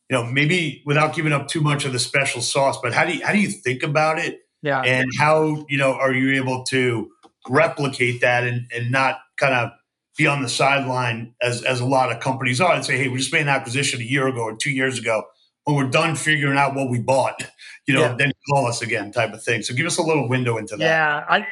You 0.10 0.18
know, 0.18 0.26
maybe 0.26 0.82
without 0.86 1.14
giving 1.14 1.32
up 1.32 1.48
too 1.48 1.62
much 1.62 1.86
of 1.86 1.94
the 1.94 2.00
special 2.00 2.42
sauce, 2.42 2.80
but 2.82 2.94
how 2.94 3.06
do 3.06 3.14
you 3.14 3.24
how 3.24 3.32
do 3.32 3.40
you 3.40 3.52
think 3.52 3.84
about 3.84 4.18
it? 4.18 4.40
Yeah. 4.64 4.82
And 4.82 5.08
how, 5.18 5.66
you 5.70 5.78
know, 5.78 5.94
are 5.94 6.12
you 6.12 6.42
able 6.42 6.64
to 6.66 7.12
replicate 7.48 8.22
that 8.22 8.44
and, 8.44 8.66
and 8.76 8.92
not 8.92 9.20
kind 9.38 9.54
of 9.54 9.72
be 10.18 10.28
on 10.28 10.42
the 10.42 10.50
sideline 10.50 11.34
as, 11.42 11.64
as 11.64 11.80
a 11.80 11.86
lot 11.86 12.12
of 12.12 12.20
companies 12.20 12.60
are 12.60 12.74
and 12.74 12.84
say, 12.84 12.98
hey, 12.98 13.08
we 13.08 13.20
just 13.20 13.32
made 13.32 13.44
an 13.44 13.50
acquisition 13.50 14.02
a 14.02 14.04
year 14.04 14.28
ago 14.28 14.42
or 14.42 14.56
two 14.56 14.72
years 14.72 15.00
ago. 15.00 15.24
When 15.64 15.78
we're 15.78 15.92
done 15.92 16.16
figuring 16.16 16.58
out 16.58 16.76
what 16.76 16.90
we 16.90 17.00
bought, 17.00 17.50
you 17.88 17.94
know, 17.94 18.02
yeah. 18.02 18.16
then 18.18 18.32
call 18.50 18.66
us 18.66 18.82
again 18.82 19.12
type 19.12 19.34
of 19.34 19.44
thing. 19.44 19.62
So 19.62 19.74
give 19.74 19.86
us 19.86 19.98
a 19.98 20.04
little 20.04 20.28
window 20.28 20.58
into 20.58 20.76
that. 20.76 20.84
Yeah. 20.84 21.26
I, 21.30 21.46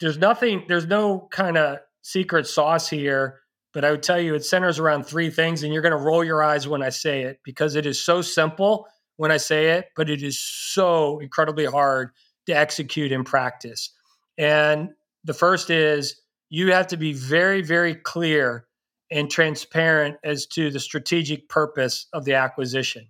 there's 0.00 0.18
nothing, 0.18 0.64
there's 0.68 0.86
no 0.86 1.28
kind 1.30 1.56
of 1.56 1.78
secret 2.02 2.46
sauce 2.46 2.88
here, 2.88 3.40
but 3.72 3.84
I 3.84 3.90
would 3.90 4.02
tell 4.02 4.20
you 4.20 4.34
it 4.34 4.44
centers 4.44 4.78
around 4.78 5.04
three 5.04 5.30
things, 5.30 5.62
and 5.62 5.72
you're 5.72 5.82
going 5.82 5.92
to 5.92 5.98
roll 5.98 6.24
your 6.24 6.42
eyes 6.42 6.66
when 6.66 6.82
I 6.82 6.88
say 6.88 7.22
it 7.22 7.40
because 7.44 7.76
it 7.76 7.86
is 7.86 8.02
so 8.02 8.22
simple 8.22 8.86
when 9.16 9.30
I 9.30 9.36
say 9.36 9.72
it, 9.72 9.90
but 9.96 10.08
it 10.08 10.22
is 10.22 10.38
so 10.38 11.18
incredibly 11.18 11.66
hard 11.66 12.10
to 12.46 12.56
execute 12.56 13.12
in 13.12 13.22
practice. 13.22 13.90
And 14.38 14.90
the 15.24 15.34
first 15.34 15.70
is 15.70 16.20
you 16.48 16.72
have 16.72 16.88
to 16.88 16.96
be 16.96 17.12
very, 17.12 17.62
very 17.62 17.94
clear 17.94 18.66
and 19.10 19.30
transparent 19.30 20.16
as 20.24 20.46
to 20.46 20.70
the 20.70 20.80
strategic 20.80 21.48
purpose 21.48 22.06
of 22.12 22.24
the 22.24 22.34
acquisition. 22.34 23.08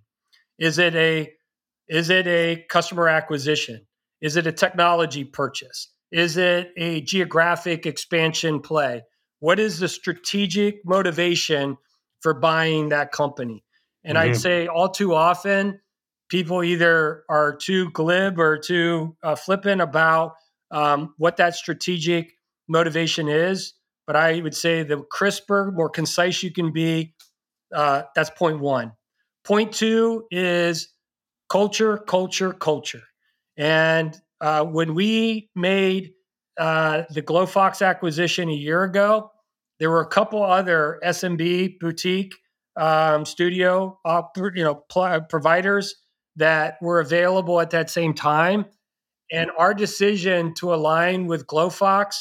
Is 0.59 0.77
it 0.77 0.95
a 0.95 1.31
is 1.87 2.09
it 2.09 2.27
a 2.27 2.65
customer 2.69 3.07
acquisition? 3.07 3.85
Is 4.21 4.37
it 4.37 4.47
a 4.47 4.51
technology 4.51 5.23
purchase? 5.23 5.89
Is 6.11 6.37
it 6.37 6.71
a 6.77 7.01
geographic 7.01 7.85
expansion 7.85 8.59
play? 8.59 9.03
What 9.39 9.59
is 9.59 9.79
the 9.79 9.87
strategic 9.87 10.81
motivation 10.85 11.77
for 12.21 12.33
buying 12.33 12.89
that 12.89 13.11
company? 13.11 13.63
And 14.03 14.17
mm-hmm. 14.17 14.31
I'd 14.31 14.37
say 14.37 14.67
all 14.67 14.89
too 14.89 15.13
often, 15.13 15.79
people 16.29 16.63
either 16.63 17.23
are 17.29 17.55
too 17.55 17.91
glib 17.91 18.39
or 18.39 18.57
too 18.57 19.15
uh, 19.23 19.35
flippant 19.35 19.81
about 19.81 20.33
um, 20.71 21.13
what 21.17 21.37
that 21.37 21.55
strategic 21.55 22.31
motivation 22.67 23.27
is. 23.27 23.73
But 24.07 24.15
I 24.15 24.41
would 24.41 24.55
say 24.55 24.83
the 24.83 25.03
crisper, 25.11 25.71
more 25.73 25.89
concise 25.89 26.43
you 26.43 26.51
can 26.51 26.71
be, 26.71 27.13
uh, 27.73 28.03
that's 28.15 28.29
point 28.31 28.59
one. 28.59 28.93
Point 29.43 29.73
two 29.73 30.25
is 30.31 30.89
culture, 31.49 31.97
culture, 31.97 32.53
culture. 32.53 33.03
And 33.57 34.19
uh, 34.41 34.65
when 34.65 34.95
we 34.95 35.49
made 35.55 36.13
uh, 36.57 37.03
the 37.11 37.21
GloFox 37.21 37.85
acquisition 37.85 38.49
a 38.49 38.53
year 38.53 38.83
ago, 38.83 39.31
there 39.79 39.89
were 39.89 40.01
a 40.01 40.07
couple 40.07 40.43
other 40.43 40.99
SMB 41.03 41.79
boutique 41.79 42.35
um, 42.75 43.25
studio 43.25 43.99
you 44.05 44.63
know 44.63 44.75
pl- 44.89 45.21
providers 45.29 45.95
that 46.37 46.77
were 46.81 46.99
available 46.99 47.59
at 47.59 47.71
that 47.71 47.89
same 47.89 48.13
time, 48.13 48.65
and 49.31 49.51
our 49.57 49.73
decision 49.73 50.53
to 50.55 50.73
align 50.73 51.27
with 51.27 51.47
GloFox 51.47 52.15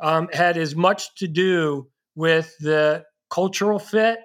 um, 0.00 0.28
had 0.32 0.56
as 0.56 0.74
much 0.74 1.14
to 1.16 1.28
do 1.28 1.88
with 2.14 2.54
the 2.60 3.04
cultural 3.30 3.78
fit 3.78 4.18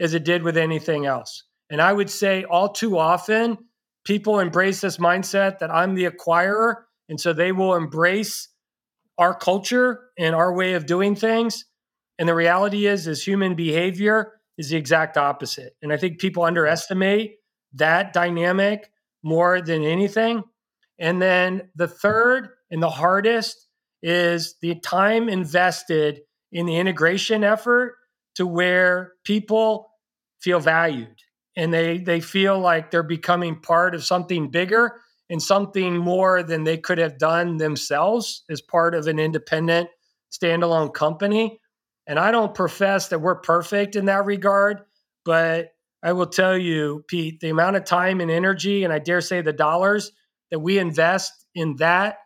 as 0.00 0.14
it 0.14 0.24
did 0.24 0.42
with 0.42 0.56
anything 0.56 1.06
else. 1.06 1.44
And 1.70 1.80
I 1.80 1.92
would 1.92 2.10
say 2.10 2.44
all 2.44 2.68
too 2.68 2.98
often 2.98 3.58
people 4.04 4.38
embrace 4.38 4.80
this 4.80 4.98
mindset 4.98 5.58
that 5.58 5.70
I'm 5.70 5.94
the 5.94 6.04
acquirer. 6.04 6.76
And 7.08 7.20
so 7.20 7.32
they 7.32 7.52
will 7.52 7.74
embrace 7.74 8.48
our 9.18 9.34
culture 9.34 10.00
and 10.18 10.34
our 10.34 10.54
way 10.54 10.74
of 10.74 10.86
doing 10.86 11.14
things. 11.14 11.64
And 12.18 12.28
the 12.28 12.34
reality 12.34 12.86
is, 12.86 13.06
is 13.06 13.22
human 13.22 13.54
behavior 13.54 14.32
is 14.56 14.70
the 14.70 14.76
exact 14.76 15.16
opposite. 15.16 15.74
And 15.82 15.92
I 15.92 15.96
think 15.96 16.18
people 16.18 16.44
underestimate 16.44 17.36
that 17.74 18.12
dynamic 18.12 18.90
more 19.22 19.60
than 19.60 19.82
anything. 19.82 20.44
And 20.98 21.20
then 21.20 21.70
the 21.74 21.88
third 21.88 22.50
and 22.70 22.82
the 22.82 22.90
hardest 22.90 23.68
is 24.02 24.56
the 24.60 24.76
time 24.76 25.28
invested 25.28 26.20
in 26.52 26.66
the 26.66 26.76
integration 26.76 27.42
effort 27.42 27.96
to 28.36 28.46
where 28.46 29.12
people 29.24 29.90
feel 30.40 30.60
valued 30.60 31.23
and 31.56 31.72
they 31.72 31.98
they 31.98 32.20
feel 32.20 32.58
like 32.58 32.90
they're 32.90 33.02
becoming 33.02 33.60
part 33.60 33.94
of 33.94 34.04
something 34.04 34.50
bigger 34.50 35.00
and 35.30 35.42
something 35.42 35.96
more 35.96 36.42
than 36.42 36.64
they 36.64 36.76
could 36.76 36.98
have 36.98 37.18
done 37.18 37.56
themselves 37.56 38.44
as 38.50 38.60
part 38.60 38.94
of 38.94 39.06
an 39.06 39.18
independent 39.18 39.88
standalone 40.30 40.92
company. 40.92 41.60
And 42.06 42.18
i 42.18 42.30
don't 42.30 42.54
profess 42.54 43.08
that 43.08 43.20
we're 43.20 43.40
perfect 43.40 43.96
in 43.96 44.06
that 44.06 44.26
regard 44.26 44.82
but 45.24 45.70
i 46.02 46.12
will 46.12 46.26
tell 46.26 46.58
you 46.58 47.02
pete 47.08 47.40
the 47.40 47.48
amount 47.48 47.76
of 47.76 47.84
time 47.84 48.20
and 48.20 48.30
energy 48.30 48.84
and 48.84 48.92
i 48.92 48.98
dare 48.98 49.22
say 49.22 49.40
the 49.40 49.54
dollars 49.54 50.12
that 50.50 50.58
we 50.58 50.78
invest 50.78 51.32
in 51.54 51.76
that 51.76 52.18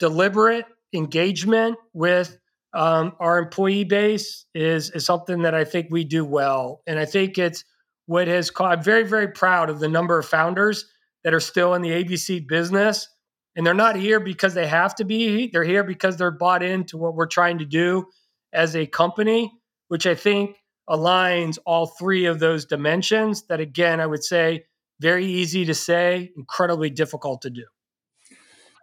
deliberate 0.00 0.66
engagement 0.92 1.76
with 1.92 2.36
um, 2.74 3.12
our 3.20 3.38
employee 3.38 3.84
base 3.84 4.46
is 4.54 4.90
is 4.90 5.04
something 5.04 5.42
that 5.42 5.54
I 5.54 5.64
think 5.64 5.88
we 5.90 6.04
do 6.04 6.24
well, 6.24 6.82
and 6.86 6.98
I 6.98 7.04
think 7.04 7.38
it's 7.38 7.64
what 8.06 8.28
has. 8.28 8.50
Caught, 8.50 8.78
I'm 8.78 8.82
very 8.84 9.04
very 9.04 9.28
proud 9.28 9.70
of 9.70 9.80
the 9.80 9.88
number 9.88 10.18
of 10.18 10.26
founders 10.26 10.86
that 11.24 11.34
are 11.34 11.40
still 11.40 11.74
in 11.74 11.82
the 11.82 11.90
ABC 11.90 12.46
business, 12.46 13.08
and 13.56 13.66
they're 13.66 13.74
not 13.74 13.96
here 13.96 14.20
because 14.20 14.54
they 14.54 14.66
have 14.66 14.94
to 14.96 15.04
be. 15.04 15.48
They're 15.52 15.64
here 15.64 15.84
because 15.84 16.16
they're 16.16 16.30
bought 16.30 16.62
into 16.62 16.96
what 16.96 17.14
we're 17.14 17.26
trying 17.26 17.58
to 17.58 17.64
do 17.64 18.06
as 18.52 18.76
a 18.76 18.86
company, 18.86 19.52
which 19.88 20.06
I 20.06 20.14
think 20.14 20.56
aligns 20.88 21.58
all 21.64 21.86
three 21.86 22.26
of 22.26 22.38
those 22.38 22.64
dimensions. 22.64 23.46
That 23.48 23.60
again, 23.60 24.00
I 24.00 24.06
would 24.06 24.24
say 24.24 24.64
very 25.00 25.26
easy 25.26 25.64
to 25.64 25.74
say, 25.74 26.30
incredibly 26.36 26.90
difficult 26.90 27.42
to 27.42 27.50
do 27.50 27.64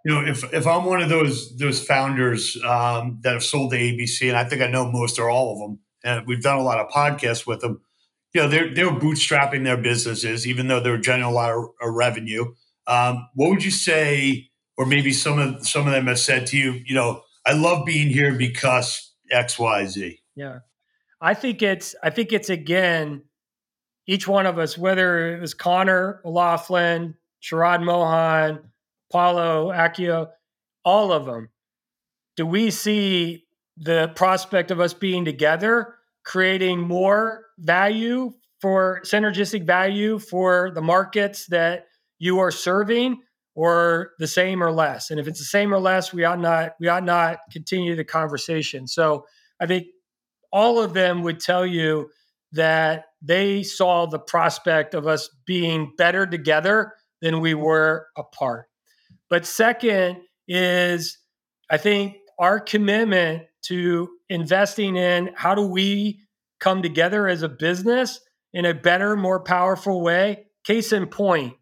you 0.05 0.13
know, 0.13 0.25
if 0.25 0.43
if 0.53 0.65
I'm 0.65 0.85
one 0.85 1.01
of 1.01 1.09
those 1.09 1.55
those 1.57 1.83
founders 1.83 2.57
um, 2.63 3.19
that 3.21 3.33
have 3.33 3.43
sold 3.43 3.71
to 3.71 3.77
ABC, 3.77 4.29
and 4.29 4.37
I 4.37 4.43
think 4.45 4.61
I 4.61 4.67
know 4.67 4.89
most 4.89 5.19
or 5.19 5.29
all 5.29 5.53
of 5.53 5.59
them, 5.59 5.79
and 6.03 6.27
we've 6.27 6.41
done 6.41 6.57
a 6.57 6.63
lot 6.63 6.79
of 6.79 6.89
podcasts 6.89 7.45
with 7.45 7.61
them. 7.61 7.81
You 8.33 8.41
know, 8.41 8.47
they're 8.47 8.73
they're 8.73 8.91
bootstrapping 8.91 9.63
their 9.63 9.77
businesses, 9.77 10.45
even 10.45 10.67
though 10.67 10.79
they're 10.79 10.97
generating 10.97 11.31
a 11.31 11.31
lot 11.31 11.51
of, 11.51 11.65
of 11.81 11.93
revenue. 11.93 12.53
Um, 12.87 13.27
what 13.35 13.49
would 13.49 13.63
you 13.63 13.71
say, 13.71 14.49
or 14.77 14.85
maybe 14.85 15.11
some 15.11 15.39
of 15.39 15.67
some 15.67 15.87
of 15.87 15.93
them 15.93 16.07
have 16.07 16.19
said 16.19 16.47
to 16.47 16.57
you, 16.57 16.81
you 16.85 16.95
know, 16.95 17.23
I 17.45 17.53
love 17.53 17.85
being 17.85 18.09
here 18.09 18.33
because 18.33 19.13
X, 19.31 19.57
Y, 19.57 19.85
Z. 19.85 20.19
Yeah, 20.35 20.59
I 21.21 21.33
think 21.33 21.61
it's 21.61 21.95
I 22.03 22.09
think 22.11 22.31
it's 22.31 22.49
again, 22.49 23.23
each 24.07 24.27
one 24.27 24.45
of 24.45 24.59
us, 24.59 24.77
whether 24.77 25.35
it 25.35 25.41
was 25.41 25.53
Conor 25.53 26.21
O'Loughlin, 26.23 27.15
Sharad 27.41 27.83
Mohan, 27.83 28.59
Paulo, 29.11 29.71
Accio, 29.71 30.29
all 30.83 31.11
of 31.11 31.25
them. 31.25 31.49
Do 32.35 32.45
we 32.45 32.71
see 32.71 33.45
the 33.75 34.11
prospect 34.15 34.71
of 34.71 34.79
us 34.79 34.93
being 34.93 35.25
together, 35.25 35.95
creating 36.23 36.79
more 36.79 37.45
value 37.59 38.33
for 38.61 39.01
synergistic 39.05 39.65
value 39.65 40.19
for 40.19 40.71
the 40.71 40.81
markets 40.81 41.45
that 41.47 41.85
you 42.17 42.39
are 42.39 42.51
serving, 42.51 43.21
or 43.55 44.11
the 44.19 44.27
same 44.27 44.63
or 44.63 44.71
less? 44.71 45.09
And 45.11 45.19
if 45.19 45.27
it's 45.27 45.39
the 45.39 45.45
same 45.45 45.73
or 45.73 45.79
less, 45.79 46.13
we 46.13 46.23
ought 46.23 46.39
not 46.39 46.71
we 46.79 46.87
ought 46.87 47.03
not 47.03 47.39
continue 47.51 47.95
the 47.95 48.03
conversation. 48.03 48.87
So 48.87 49.25
I 49.59 49.65
think 49.65 49.87
all 50.51 50.79
of 50.79 50.93
them 50.93 51.23
would 51.23 51.39
tell 51.39 51.65
you 51.65 52.09
that 52.51 53.05
they 53.21 53.63
saw 53.63 54.05
the 54.07 54.19
prospect 54.19 54.93
of 54.93 55.07
us 55.07 55.29
being 55.45 55.93
better 55.97 56.25
together 56.25 56.93
than 57.21 57.41
we 57.41 57.53
were 57.53 58.07
apart. 58.17 58.65
But 59.29 59.45
second 59.45 60.17
is, 60.47 61.19
I 61.69 61.77
think, 61.77 62.15
our 62.39 62.59
commitment 62.59 63.43
to 63.63 64.09
investing 64.29 64.95
in 64.95 65.31
how 65.35 65.53
do 65.53 65.61
we 65.61 66.21
come 66.59 66.81
together 66.81 67.27
as 67.27 67.41
a 67.41 67.49
business 67.49 68.19
in 68.53 68.65
a 68.65 68.73
better, 68.73 69.15
more 69.15 69.39
powerful 69.39 70.01
way. 70.01 70.45
Case 70.65 70.91
in 70.91 71.07
point, 71.07 71.53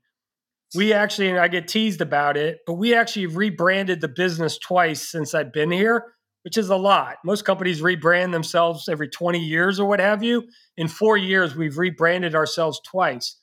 we 0.75 0.93
actually, 0.93 1.29
and 1.29 1.39
I 1.39 1.47
get 1.47 1.67
teased 1.67 2.01
about 2.01 2.35
it, 2.35 2.59
but 2.65 2.73
we 2.73 2.93
actually 2.93 3.27
rebranded 3.27 4.01
the 4.01 4.07
business 4.07 4.57
twice 4.57 5.09
since 5.09 5.33
I've 5.33 5.53
been 5.53 5.71
here, 5.71 6.13
which 6.43 6.57
is 6.57 6.69
a 6.69 6.75
lot. 6.75 7.17
Most 7.23 7.45
companies 7.45 7.81
rebrand 7.81 8.31
themselves 8.31 8.89
every 8.89 9.07
20 9.07 9.39
years 9.39 9.79
or 9.79 9.87
what 9.87 9.99
have 9.99 10.23
you. 10.23 10.43
In 10.75 10.87
four 10.87 11.17
years, 11.17 11.55
we've 11.55 11.77
rebranded 11.77 12.35
ourselves 12.35 12.81
twice. 12.85 13.37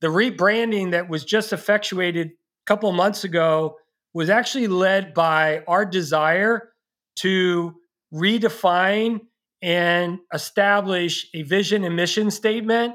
The 0.00 0.08
rebranding 0.08 0.90
that 0.90 1.08
was 1.08 1.24
just 1.24 1.52
effectuated 1.52 2.28
a 2.28 2.66
couple 2.66 2.90
months 2.92 3.24
ago 3.24 3.76
was 4.12 4.28
actually 4.28 4.66
led 4.66 5.14
by 5.14 5.62
our 5.66 5.86
desire 5.86 6.72
to 7.20 7.74
redefine 8.12 9.20
and 9.62 10.18
establish 10.34 11.28
a 11.34 11.42
vision 11.42 11.84
and 11.84 11.94
mission 11.94 12.30
statement 12.30 12.94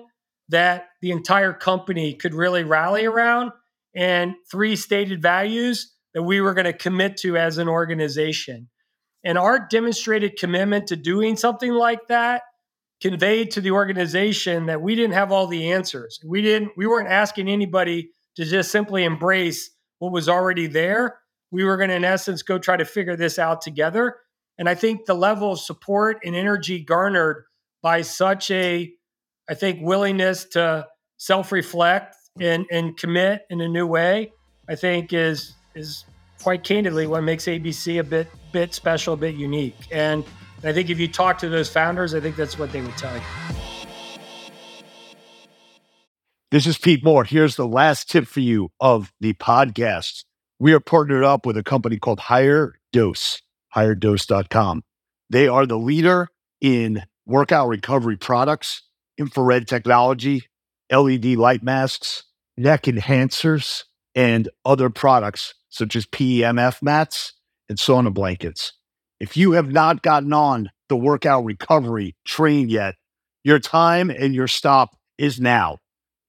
that 0.50 0.88
the 1.02 1.12
entire 1.12 1.54
company 1.54 2.14
could 2.14 2.34
really 2.34 2.64
rally 2.64 3.06
around 3.06 3.52
and 3.96 4.36
three 4.52 4.76
stated 4.76 5.22
values 5.22 5.94
that 6.14 6.24
we 6.24 6.42
were 6.42 6.54
going 6.54 6.66
to 6.66 6.74
commit 6.74 7.18
to 7.18 7.38
as 7.38 7.58
an 7.58 7.68
organization. 7.68 8.70
And 9.24 9.38
our 9.38 9.68
demonstrated 9.68 10.38
commitment 10.38 10.88
to 10.88 10.96
doing 10.96 11.38
something 11.38 11.72
like 11.72 12.08
that 12.08 12.44
conveyed 13.02 13.52
to 13.52 13.62
the 13.62 13.72
organization 13.72 14.68
that 14.68 14.82
we 14.82 14.96
didn't 14.96 15.14
have 15.14 15.32
all 15.32 15.48
the 15.48 15.72
answers. 15.72 16.20
We 16.26 16.42
didn't 16.42 16.72
we 16.78 16.88
weren't 16.88 17.10
asking 17.10 17.48
anybody 17.48 18.12
to 18.36 18.46
just 18.46 18.72
simply 18.72 19.04
embrace 19.04 19.70
what 20.00 20.12
was 20.12 20.30
already 20.30 20.68
there. 20.68 21.20
We 21.52 21.64
were 21.64 21.78
going 21.78 21.90
to, 21.90 21.96
in 21.96 22.04
essence, 22.06 22.42
go 22.42 22.60
try 22.60 22.78
to 22.78 22.86
figure 22.86 23.16
this 23.16 23.40
out 23.40 23.62
together. 23.62 24.18
And 24.58 24.68
I 24.68 24.76
think 24.76 25.06
the 25.06 25.14
level 25.14 25.54
of 25.54 25.60
support 25.60 26.20
and 26.24 26.36
energy 26.36 26.80
garnered 26.80 27.46
by 27.82 28.02
such 28.02 28.50
a, 28.52 28.92
I 29.50 29.54
think, 29.54 29.80
willingness 29.82 30.46
to 30.46 30.88
self 31.18 31.52
reflect 31.52 32.16
and, 32.40 32.66
and 32.72 32.98
commit 32.98 33.44
in 33.50 33.62
a 33.62 33.68
new 33.68 33.86
way, 33.86 34.32
I 34.68 34.76
think 34.76 35.14
is 35.14 35.54
is 35.76 36.06
quite 36.42 36.64
candidly 36.64 37.08
what 37.08 37.24
makes 37.24 37.46
ABC 37.46 38.00
a 38.00 38.04
bit 38.04 38.28
bit 38.52 38.74
special, 38.74 39.14
a 39.14 39.18
bit 39.18 39.36
unique. 39.36 39.76
And 39.92 40.24
I 40.64 40.74
think 40.74 40.90
if 40.90 41.00
you 41.00 41.08
talk 41.08 41.38
to 41.40 41.50
those 41.50 41.70
founders, 41.70 42.16
I 42.16 42.20
think 42.20 42.36
that's 42.36 42.58
what 42.58 42.72
they 42.72 42.82
would 42.82 42.98
tell 42.98 43.16
you. 43.16 43.24
This 46.50 46.66
is 46.66 46.78
Pete 46.78 47.04
Moore. 47.04 47.26
Here's 47.26 47.58
the 47.58 47.68
last 47.68 48.10
tip 48.10 48.26
for 48.26 48.40
you 48.40 48.70
of 48.80 49.12
the 49.20 49.34
podcast. 49.34 50.24
We 50.60 50.74
are 50.74 50.80
partnered 50.80 51.24
up 51.24 51.46
with 51.46 51.58
a 51.58 51.64
company 51.64 51.98
called 51.98 52.20
Higher 52.22 52.76
Dose, 52.94 53.42
higherdose.com. 53.78 54.84
They 55.30 55.48
are 55.48 55.66
the 55.66 55.78
leader 55.78 56.30
in 56.62 57.04
workout 57.26 57.68
recovery 57.68 58.18
products, 58.18 58.84
infrared 59.18 59.68
technology, 59.68 60.44
LED 60.92 61.26
light 61.26 61.64
masks, 61.64 62.24
neck 62.58 62.84
enhancers, 62.84 63.84
and 64.16 64.50
other 64.66 64.90
products 64.90 65.54
such 65.70 65.96
as 65.96 66.06
PEMF 66.06 66.82
mats 66.82 67.34
and 67.70 67.78
sauna 67.78 68.14
blankets. 68.14 68.74
If 69.20 69.36
you 69.36 69.52
have 69.54 69.72
not 69.72 70.02
gotten 70.02 70.34
on 70.34 70.70
the 70.90 70.96
workout 70.96 71.44
recovery 71.44 72.16
train 72.26 72.70
yet, 72.70 72.96
your 73.44 73.60
time 73.60 74.10
and 74.10 74.34
your 74.34 74.48
stop 74.48 74.96
is 75.18 75.40
now. 75.40 75.78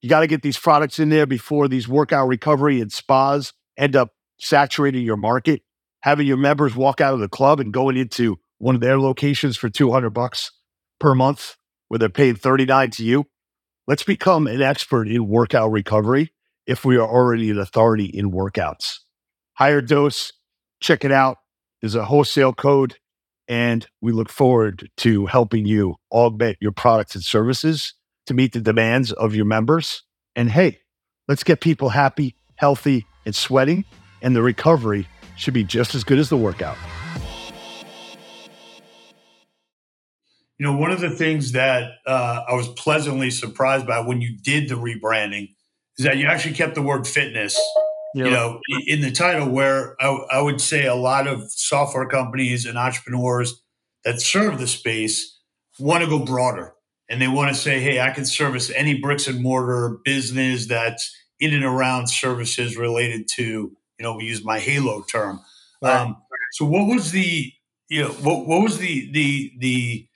You 0.02 0.08
got 0.08 0.20
to 0.20 0.26
get 0.26 0.42
these 0.42 0.58
products 0.58 0.98
in 0.98 1.08
there 1.08 1.26
before 1.26 1.68
these 1.68 1.88
workout 1.88 2.28
recovery 2.28 2.80
and 2.80 2.92
spas 2.92 3.52
end 3.76 3.96
up 3.96 4.10
saturating 4.38 5.04
your 5.04 5.16
market. 5.16 5.62
Having 6.02 6.26
your 6.26 6.36
members 6.36 6.76
walk 6.76 7.00
out 7.00 7.14
of 7.14 7.20
the 7.20 7.28
club 7.28 7.60
and 7.60 7.72
going 7.72 7.96
into 7.96 8.38
one 8.58 8.74
of 8.74 8.80
their 8.80 8.98
locations 8.98 9.56
for 9.56 9.68
200 9.68 10.10
bucks 10.10 10.52
per 10.98 11.14
month 11.14 11.56
where 11.88 11.98
they're 11.98 12.08
paying 12.08 12.34
39 12.36 12.90
to 12.92 13.04
you. 13.04 13.26
Let's 13.86 14.02
become 14.02 14.46
an 14.46 14.60
expert 14.60 15.08
in 15.08 15.28
workout 15.28 15.70
recovery 15.70 16.32
if 16.66 16.84
we 16.84 16.96
are 16.96 17.08
already 17.08 17.50
an 17.50 17.58
authority 17.58 18.04
in 18.04 18.30
workouts. 18.30 18.98
Higher 19.54 19.80
dose, 19.80 20.32
check 20.80 21.04
it 21.04 21.12
out. 21.12 21.38
There's 21.80 21.94
a 21.94 22.04
wholesale 22.04 22.52
code, 22.52 22.96
and 23.48 23.86
we 24.00 24.12
look 24.12 24.28
forward 24.28 24.90
to 24.98 25.26
helping 25.26 25.64
you 25.64 25.96
augment 26.12 26.58
your 26.60 26.72
products 26.72 27.14
and 27.14 27.24
services 27.24 27.94
to 28.26 28.34
meet 28.34 28.52
the 28.52 28.60
demands 28.60 29.12
of 29.12 29.34
your 29.34 29.46
members. 29.46 30.02
And 30.36 30.50
hey, 30.50 30.80
let's 31.26 31.42
get 31.42 31.60
people 31.60 31.88
happy, 31.88 32.36
healthy, 32.56 33.06
and 33.24 33.34
sweating. 33.34 33.84
And 34.20 34.36
the 34.36 34.42
recovery 34.42 35.08
should 35.38 35.54
be 35.54 35.64
just 35.64 35.94
as 35.94 36.04
good 36.04 36.18
as 36.18 36.28
the 36.28 36.36
workout. 36.36 36.76
You 40.58 40.66
know, 40.66 40.76
one 40.76 40.90
of 40.90 41.00
the 41.00 41.10
things 41.10 41.52
that 41.52 41.92
uh, 42.04 42.44
I 42.48 42.54
was 42.54 42.68
pleasantly 42.70 43.30
surprised 43.30 43.86
by 43.86 44.00
when 44.00 44.20
you 44.20 44.36
did 44.36 44.68
the 44.68 44.74
rebranding 44.74 45.54
is 45.96 46.04
that 46.04 46.16
you 46.16 46.26
actually 46.26 46.54
kept 46.54 46.74
the 46.74 46.82
word 46.82 47.06
fitness, 47.06 47.56
yep. 48.12 48.26
you 48.26 48.30
know, 48.32 48.60
in 48.86 49.00
the 49.00 49.12
title. 49.12 49.48
Where 49.48 49.94
I, 50.02 50.08
I 50.32 50.40
would 50.40 50.60
say 50.60 50.86
a 50.86 50.96
lot 50.96 51.28
of 51.28 51.48
software 51.52 52.08
companies 52.08 52.66
and 52.66 52.76
entrepreneurs 52.76 53.62
that 54.04 54.20
serve 54.20 54.58
the 54.58 54.66
space 54.66 55.38
want 55.78 56.02
to 56.02 56.10
go 56.10 56.18
broader 56.18 56.74
and 57.08 57.22
they 57.22 57.28
want 57.28 57.54
to 57.54 57.60
say, 57.60 57.80
hey, 57.80 58.00
I 58.00 58.10
can 58.10 58.26
service 58.26 58.70
any 58.70 58.98
bricks 58.98 59.28
and 59.28 59.42
mortar 59.42 59.98
business 60.04 60.66
that's 60.66 61.14
in 61.40 61.54
and 61.54 61.64
around 61.64 62.08
services 62.08 62.76
related 62.76 63.28
to, 63.36 63.76
you 63.98 64.04
know, 64.04 64.16
we 64.16 64.24
use 64.24 64.44
my 64.44 64.58
Halo 64.58 65.02
term. 65.02 65.40
Right. 65.82 66.00
Um, 66.00 66.16
so 66.52 66.64
what 66.64 66.86
was 66.86 67.12
the, 67.12 67.52
you 67.88 68.02
know, 68.02 68.08
what, 68.08 68.46
what 68.46 68.62
was 68.62 68.78
the, 68.78 69.10
the, 69.12 69.52
the, 69.58 70.06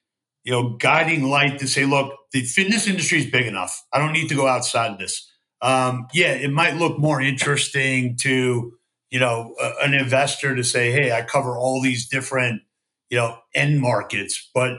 you 0.44 0.52
know, 0.52 0.76
guiding 0.76 1.24
light 1.24 1.58
to 1.60 1.68
say, 1.68 1.84
look, 1.84 2.12
the 2.32 2.42
fitness 2.42 2.86
industry 2.86 3.18
is 3.18 3.26
big 3.26 3.46
enough. 3.46 3.84
I 3.92 3.98
don't 3.98 4.12
need 4.12 4.28
to 4.28 4.34
go 4.34 4.46
outside 4.46 4.92
of 4.92 4.98
this. 4.98 5.30
Um, 5.60 6.08
yeah, 6.12 6.32
it 6.32 6.50
might 6.50 6.76
look 6.76 6.98
more 6.98 7.20
interesting 7.20 8.16
to, 8.22 8.72
you 9.10 9.20
know, 9.20 9.54
a, 9.60 9.84
an 9.84 9.94
investor 9.94 10.56
to 10.56 10.64
say, 10.64 10.90
hey, 10.90 11.12
I 11.12 11.22
cover 11.22 11.56
all 11.56 11.80
these 11.80 12.08
different, 12.08 12.62
you 13.10 13.18
know, 13.18 13.38
end 13.54 13.80
markets, 13.80 14.50
but 14.54 14.78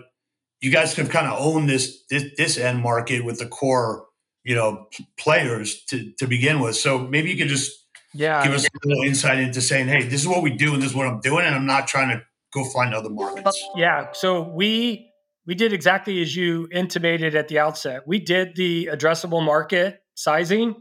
you 0.60 0.72
guys 0.72 0.96
have 0.96 1.10
kind 1.10 1.28
of 1.28 1.39
owned 1.39 1.70
this, 1.70 2.04
this 2.10 2.24
this 2.38 2.58
end 2.58 2.82
market 2.82 3.26
with 3.26 3.38
the 3.38 3.46
core 3.46 4.06
you 4.44 4.56
know 4.56 4.88
players 5.18 5.84
to 5.86 6.12
to 6.18 6.28
begin 6.28 6.60
with. 6.60 6.76
So 6.76 7.00
maybe 7.00 7.32
you 7.32 7.38
could 7.38 7.48
just 7.48 7.83
Yeah. 8.13 8.43
Give 8.43 8.54
us 8.54 8.65
a 8.65 8.88
little 8.88 9.04
insight 9.04 9.39
into 9.39 9.62
saying, 9.62 9.88
hey, 9.88 10.04
this 10.04 10.21
is 10.21 10.28
what 10.28 10.43
we 10.43 10.52
do 10.52 10.73
and 10.73 10.82
this 10.82 10.91
is 10.91 10.95
what 10.95 11.08
I'm 11.08 11.19
doing, 11.19 11.45
and 11.45 11.56
I'm 11.56 11.65
not 11.65 11.88
trying 11.88 12.10
to 12.10 12.23
go 12.54 12.63
find 12.65 12.93
other 12.93 13.10
markets. 13.10 13.62
Yeah. 13.76 14.12
So 14.13 14.41
we 14.41 15.10
we 15.45 15.56
did 15.56 15.73
exactly 15.73 16.21
as 16.21 16.36
you 16.36 16.67
intimated 16.71 17.36
at 17.36 17.47
the 17.47 17.60
outset. 17.60 18.08
We 18.08 18.19
did 18.19 18.56
the 18.56 18.89
addressable 18.91 19.43
market 19.43 20.02
sizing 20.15 20.76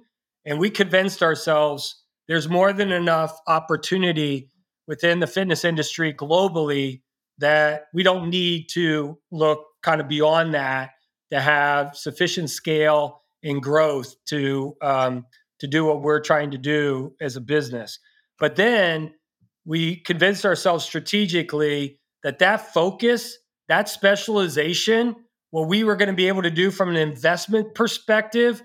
and 0.45 0.59
we 0.59 0.71
convinced 0.71 1.23
ourselves 1.23 2.03
there's 2.29 2.49
more 2.49 2.73
than 2.73 2.93
enough 2.93 3.37
opportunity 3.47 4.51
within 4.87 5.21
the 5.21 5.27
fitness 5.27 5.65
industry 5.65 6.15
globally 6.15 7.03
that 7.39 7.87
we 7.93 8.03
don't 8.03 8.31
need 8.31 8.69
to 8.71 9.19
look 9.31 9.65
kind 9.83 10.01
of 10.01 10.09
beyond 10.09 10.55
that 10.55 10.91
to 11.33 11.41
have 11.41 11.97
sufficient 11.97 12.51
scale 12.51 13.23
and 13.43 13.63
growth 13.63 14.15
to 14.27 14.77
um, 14.81 15.25
to 15.63 15.69
do 15.69 15.85
what 15.85 16.03
we're 16.03 16.21
trying 16.21 16.51
to 16.51 16.59
do 16.59 17.15
as 17.21 17.37
a 17.37 17.41
business. 17.41 18.01
But 18.41 18.57
then 18.57 19.15
we 19.65 19.95
convinced 19.95 20.45
ourselves 20.45 20.85
strategically 20.85 22.01
that 22.25 22.41
that 22.41 22.75
focus, 22.75 23.39
that 23.69 23.89
specialization, 23.89 25.15
what 25.51 25.69
we 25.69 25.85
were 25.85 25.95
going 25.95 26.09
to 26.09 26.17
be 26.17 26.27
able 26.27 26.43
to 26.43 26.51
do 26.51 26.73
from 26.73 26.89
an 26.89 26.97
investment 26.97 27.77
perspective 27.77 28.61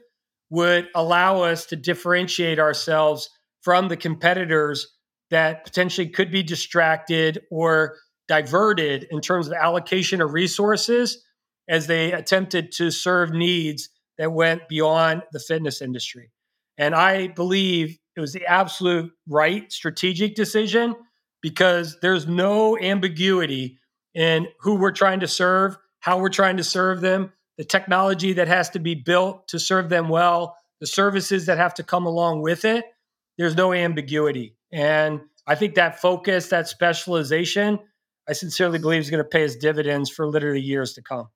would 0.50 0.88
allow 0.96 1.44
us 1.44 1.68
to 1.68 1.76
differentiate 1.76 2.58
ourselves 2.58 3.30
from 3.62 3.88
the 3.88 3.98
competitors 3.98 4.88
that 5.30 5.66
potentially 5.66 6.10
could 6.10 6.32
be 6.32 6.42
distracted 6.42 7.44
or 7.52 7.96
diverted 8.28 9.06
in 9.12 9.22
terms 9.22 9.46
of 9.46 9.54
allocation 9.54 10.20
of 10.20 10.34
resources 10.34 11.24
as 11.70 11.86
they 11.86 12.12
attempted 12.12 12.72
to 12.72 12.90
serve 12.90 13.34
needs 13.34 13.90
that 14.18 14.32
went 14.32 14.68
beyond 14.68 15.22
the 15.32 15.40
fitness 15.40 15.80
industry. 15.80 16.32
And 16.78 16.94
I 16.94 17.28
believe 17.28 17.98
it 18.16 18.22
was 18.22 18.34
the 18.34 18.46
absolute 18.46 19.12
right 19.28 19.72
strategic 19.72 20.36
decision 20.36 20.96
because 21.42 21.98
there's 22.02 22.28
no 22.28 22.78
ambiguity 22.78 23.80
in 24.14 24.48
who 24.60 24.76
we're 24.76 24.92
trying 24.92 25.20
to 25.20 25.28
serve, 25.28 25.78
how 26.00 26.20
we're 26.20 26.30
trying 26.30 26.58
to 26.58 26.64
serve 26.64 27.02
them, 27.02 27.32
the 27.58 27.64
technology 27.64 28.34
that 28.34 28.48
has 28.48 28.70
to 28.72 28.80
be 28.80 28.96
built 28.96 29.48
to 29.50 29.60
serve 29.60 29.90
them 29.90 30.10
well, 30.10 30.58
the 30.80 30.88
services 30.88 31.46
that 31.46 31.58
have 31.58 31.74
to 31.76 31.84
come 31.84 32.06
along 32.06 32.42
with 32.42 32.66
it. 32.66 32.86
There's 33.38 33.56
no 33.56 33.74
ambiguity. 33.74 34.56
And 34.72 35.22
I 35.46 35.56
think 35.56 35.76
that 35.76 36.02
focus, 36.02 36.50
that 36.50 36.68
specialization, 36.68 37.80
I 38.28 38.34
sincerely 38.34 38.80
believe 38.80 39.02
is 39.02 39.10
going 39.10 39.24
to 39.24 39.30
pay 39.30 39.46
us 39.46 39.56
dividends 39.56 40.10
for 40.10 40.28
literally 40.28 40.62
years 40.62 40.94
to 40.94 41.02
come. 41.02 41.30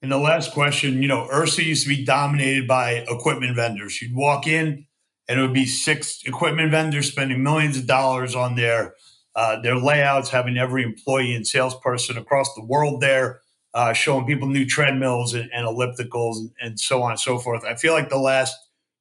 And 0.00 0.12
the 0.12 0.18
last 0.18 0.52
question, 0.52 1.02
you 1.02 1.08
know, 1.08 1.28
IHRSA 1.32 1.64
used 1.64 1.82
to 1.82 1.88
be 1.88 2.04
dominated 2.04 2.68
by 2.68 3.04
equipment 3.08 3.56
vendors. 3.56 4.00
You'd 4.00 4.14
walk 4.14 4.46
in 4.46 4.86
and 5.28 5.38
it 5.38 5.42
would 5.42 5.52
be 5.52 5.66
six 5.66 6.20
equipment 6.24 6.70
vendors 6.70 7.08
spending 7.08 7.42
millions 7.42 7.76
of 7.76 7.86
dollars 7.86 8.34
on 8.34 8.54
their 8.54 8.94
uh, 9.34 9.60
their 9.60 9.76
layouts, 9.76 10.30
having 10.30 10.58
every 10.58 10.82
employee 10.82 11.32
and 11.32 11.46
salesperson 11.46 12.18
across 12.18 12.52
the 12.54 12.64
world 12.64 13.00
there, 13.00 13.40
uh, 13.72 13.92
showing 13.92 14.26
people 14.26 14.48
new 14.48 14.66
treadmills 14.66 15.32
and, 15.32 15.48
and 15.54 15.64
ellipticals 15.64 16.38
and, 16.38 16.50
and, 16.60 16.80
so 16.80 17.02
on 17.02 17.12
and 17.12 17.20
so 17.20 17.38
forth. 17.38 17.62
I 17.64 17.76
feel 17.76 17.92
like 17.92 18.08
the 18.08 18.18
last 18.18 18.56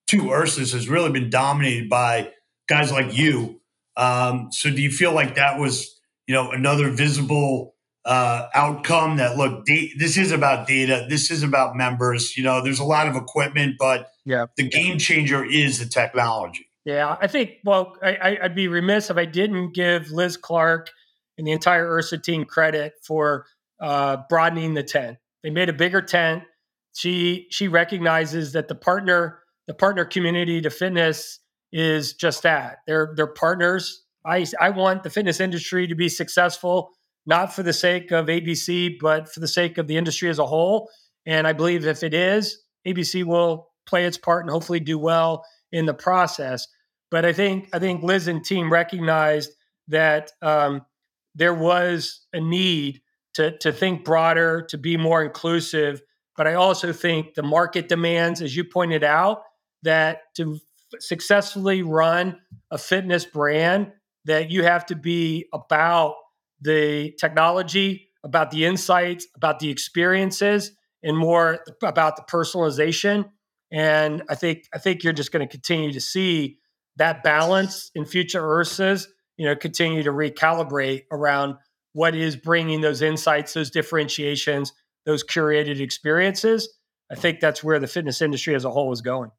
two 0.06 0.24
IHRSAs 0.24 0.74
has 0.74 0.88
really 0.88 1.12
been 1.12 1.32
dominated 1.32 1.90
by 1.90 2.32
guys 2.70 2.92
like 2.92 3.18
you. 3.18 3.62
Um, 3.96 4.50
so 4.52 4.70
do 4.70 4.80
you 4.80 4.92
feel 4.92 5.12
like 5.12 5.36
that 5.36 5.60
was, 5.60 6.00
you 6.28 6.36
know, 6.36 6.52
another 6.52 6.92
visible 6.92 7.74
uh, 8.08 8.48
outcome 8.56 9.18
that 9.18 9.38
look 9.38 9.66
da- 9.66 9.94
this 9.98 10.18
is 10.18 10.32
about 10.32 10.68
data. 10.68 11.06
This 11.10 11.30
is 11.30 11.44
about 11.44 11.76
members. 11.76 12.36
You 12.36 12.44
know 12.44 12.64
there's 12.64 12.80
a 12.80 12.86
lot 12.86 13.08
of 13.08 13.16
equipment 13.16 13.76
but 13.78 14.12
yeah. 14.26 14.48
the 14.56 14.68
game 14.68 14.98
changer 14.98 15.46
is 15.46 15.80
the 15.80 15.86
technology. 15.86 16.68
Yeah 16.86 17.18
i 17.20 17.28
think 17.28 17.56
well 17.66 17.98
I, 18.02 18.38
i'd 18.44 18.56
be 18.56 18.70
remiss 18.70 19.10
if 19.10 19.18
i 19.18 19.26
didn't 19.26 19.74
give 19.74 20.10
liz 20.10 20.38
clark 20.38 20.90
and 21.38 21.46
the 21.46 21.52
entire 21.52 21.88
IHRSA 21.88 22.24
team 22.24 22.46
credit 22.46 22.94
for 23.04 23.46
uh, 23.80 24.18
broadening 24.30 24.74
the 24.74 24.84
tent. 24.84 25.18
They 25.44 25.50
made 25.50 25.70
a 25.70 25.74
bigger 25.74 26.02
tent. 26.02 26.44
She 26.94 27.48
she 27.52 27.68
recognizes 27.68 28.54
that 28.54 28.68
the 28.68 28.76
partner 28.76 29.40
the 29.68 29.74
partner 29.74 30.06
community 30.06 30.62
to 30.62 30.70
fitness 30.70 31.40
is 31.72 32.14
just 32.14 32.44
that. 32.44 32.80
They're 32.88 33.14
they're 33.16 33.28
partners. 33.28 34.04
I 34.26 34.46
i 34.60 34.72
want 34.72 35.04
the 35.04 35.10
fitness 35.10 35.40
industry 35.40 35.88
to 35.88 35.96
be 35.96 36.10
successful 36.10 36.92
not 37.28 37.54
for 37.54 37.62
the 37.62 37.74
sake 37.74 38.12
of 38.12 38.28
ABC, 38.28 38.98
but 39.00 39.30
for 39.32 39.42
the 39.42 39.48
sake 39.48 39.78
of 39.78 39.86
the 39.88 39.98
industry 39.98 40.30
as 40.30 40.40
a 40.40 40.46
whole. 40.46 40.90
And 41.26 41.46
I 41.46 41.54
believe 41.54 41.86
if 41.86 42.02
it 42.02 42.14
is, 42.14 42.64
ABC 42.88 43.26
will 43.26 43.68
play 43.86 44.06
its 44.06 44.18
part 44.18 44.46
and 44.46 44.50
hopefully 44.50 44.80
do 44.80 44.98
well 44.98 45.46
in 45.72 45.86
the 45.86 45.94
process. 45.94 46.66
But 47.12 47.26
I 47.26 47.34
think 47.34 47.70
I 47.74 47.80
think 47.80 48.02
Liz 48.02 48.28
and 48.28 48.44
team 48.44 48.72
recognized 48.72 49.52
that 49.90 50.32
um, 50.42 50.86
there 51.36 51.54
was 51.54 52.26
a 52.34 52.40
need 52.40 53.02
to 53.34 53.58
to 53.60 53.72
think 53.72 54.06
broader, 54.06 54.62
to 54.70 54.78
be 54.78 54.96
more 54.98 55.24
inclusive. 55.24 56.02
But 56.38 56.48
I 56.48 56.54
also 56.54 56.94
think 56.94 57.34
the 57.34 57.44
market 57.44 57.90
demands, 57.90 58.42
as 58.42 58.56
you 58.56 58.64
pointed 58.64 59.04
out, 59.04 59.44
that 59.84 60.22
to 60.36 60.60
successfully 61.00 61.82
run 61.82 62.40
a 62.72 62.78
fitness 62.78 63.26
brand, 63.26 63.92
that 64.26 64.50
you 64.50 64.64
have 64.64 64.86
to 64.88 64.96
be 64.96 65.48
about 65.54 66.16
the 66.62 67.14
technology, 67.20 68.08
about 68.24 68.52
the 68.52 68.66
insights, 68.66 69.28
about 69.36 69.60
the 69.60 69.70
experiences, 69.70 70.72
and 71.04 71.18
more 71.18 71.64
about 71.84 72.16
the 72.16 72.24
personalization. 72.24 73.30
And 73.72 74.24
I 74.30 74.36
think 74.36 74.66
I 74.74 74.78
think 74.78 75.04
you're 75.04 75.14
just 75.14 75.32
going 75.32 75.48
to 75.48 75.52
continue 75.52 75.92
to 75.94 76.02
see 76.02 76.58
that 76.98 77.24
balance 77.24 77.92
in 77.96 78.06
future 78.06 78.42
IHRSAs. 78.42 79.08
You 79.38 79.46
know, 79.46 79.56
continue 79.56 80.04
to 80.04 80.12
recalibrate 80.12 81.04
around 81.12 81.56
what 81.94 82.16
is 82.16 82.36
bringing 82.36 82.82
those 82.82 83.02
insights, 83.02 83.54
those 83.54 83.70
differentiations, 83.70 84.74
those 85.06 85.24
curated 85.24 85.80
experiences. 85.80 86.70
I 87.12 87.16
think 87.16 87.40
that's 87.40 87.64
where 87.64 87.80
the 87.80 87.88
fitness 87.88 88.22
industry 88.22 88.56
as 88.56 88.66
a 88.66 88.72
whole 88.72 88.92
is 88.92 89.02
going. 89.02 89.32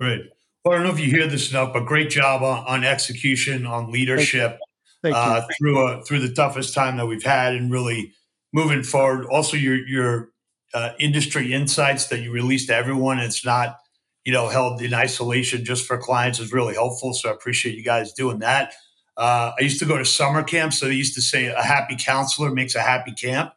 Great. 0.00 0.22
Well, 0.64 0.72
I 0.72 0.76
don't 0.78 0.86
know 0.86 0.92
if 0.92 1.00
you 1.00 1.10
hear 1.10 1.26
this 1.26 1.50
enough, 1.50 1.72
but 1.72 1.84
great 1.84 2.10
job 2.10 2.42
on, 2.42 2.64
on 2.66 2.84
execution, 2.84 3.66
on 3.66 3.90
leadership 3.90 4.58
uh, 5.04 5.46
through 5.58 5.78
a, 5.78 6.02
through 6.04 6.20
the 6.20 6.34
toughest 6.34 6.74
time 6.74 6.96
that 6.96 7.06
we've 7.06 7.24
had, 7.24 7.54
and 7.54 7.70
really 7.70 8.12
moving 8.52 8.82
forward. 8.82 9.26
Also, 9.26 9.56
your 9.56 9.76
your 9.86 10.30
uh, 10.72 10.90
industry 10.98 11.52
insights 11.52 12.06
that 12.08 12.20
you 12.20 12.32
release 12.32 12.66
to 12.66 12.74
everyone. 12.74 13.18
It's 13.18 13.44
not 13.44 13.78
you 14.24 14.32
know 14.32 14.48
held 14.48 14.80
in 14.82 14.94
isolation 14.94 15.64
just 15.64 15.86
for 15.86 15.98
clients 15.98 16.40
is 16.40 16.52
really 16.52 16.74
helpful. 16.74 17.12
So 17.14 17.28
I 17.28 17.32
appreciate 17.32 17.76
you 17.76 17.84
guys 17.84 18.12
doing 18.12 18.40
that. 18.40 18.74
Uh, 19.16 19.52
I 19.58 19.62
used 19.62 19.78
to 19.78 19.84
go 19.84 19.96
to 19.96 20.04
summer 20.04 20.42
camp, 20.42 20.72
so 20.72 20.86
they 20.86 20.94
used 20.94 21.14
to 21.14 21.22
say 21.22 21.46
a 21.46 21.62
happy 21.62 21.96
counselor 21.96 22.50
makes 22.50 22.74
a 22.74 22.80
happy 22.80 23.12
camp. 23.12 23.52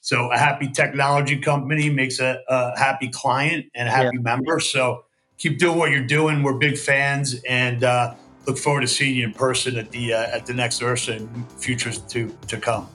So 0.00 0.32
a 0.32 0.38
happy 0.38 0.68
technology 0.68 1.38
company 1.38 1.90
makes 1.90 2.18
a, 2.18 2.40
a 2.48 2.78
happy 2.78 3.08
client 3.08 3.66
and 3.74 3.88
a 3.88 3.90
happy 3.90 4.16
yeah. 4.16 4.22
member. 4.22 4.58
So 4.58 5.04
keep 5.38 5.58
doing 5.58 5.78
what 5.78 5.90
you're 5.90 6.06
doing. 6.06 6.42
We're 6.42 6.58
big 6.58 6.78
fans, 6.78 7.40
and 7.48 7.84
uh, 7.84 8.14
look 8.46 8.58
forward 8.58 8.80
to 8.82 8.88
seeing 8.88 9.14
you 9.14 9.24
in 9.24 9.32
person 9.32 9.76
at 9.76 9.90
the 9.90 10.14
uh, 10.14 10.36
at 10.36 10.46
the 10.46 10.54
next 10.54 10.80
IHRSA 10.80 11.16
and 11.16 11.52
futures 11.52 11.98
to 11.98 12.34
to 12.48 12.58
come. 12.58 12.88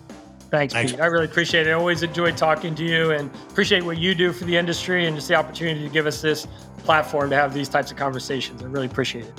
Thanks, 0.50 0.74
Thanks, 0.74 0.94
Pete. 0.94 1.02
I 1.02 1.08
really 1.08 1.26
appreciate 1.26 1.68
it. 1.68 1.72
I 1.72 1.74
always 1.74 2.04
enjoy 2.04 2.32
talking 2.32 2.74
to 2.76 2.84
you 2.84 3.12
and 3.12 3.30
appreciate 3.50 3.84
what 3.84 3.98
you 3.98 4.16
do 4.16 4.32
for 4.32 4.46
the 4.46 4.56
industry 4.56 5.06
and 5.06 5.16
just 5.16 5.28
the 5.28 5.36
opportunity 5.36 5.82
to 5.86 5.90
give 5.90 6.08
us 6.08 6.22
this 6.22 6.48
platform 6.80 7.30
to 7.32 7.36
have 7.36 7.54
these 7.54 7.68
types 7.68 7.92
of 7.92 7.98
conversations. 7.98 8.64
I 8.64 8.68
really 8.68 8.86
appreciate 8.86 9.26
it. 9.26 9.34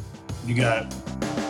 You 0.44 0.54
got 0.54 0.84
it. 0.84 1.47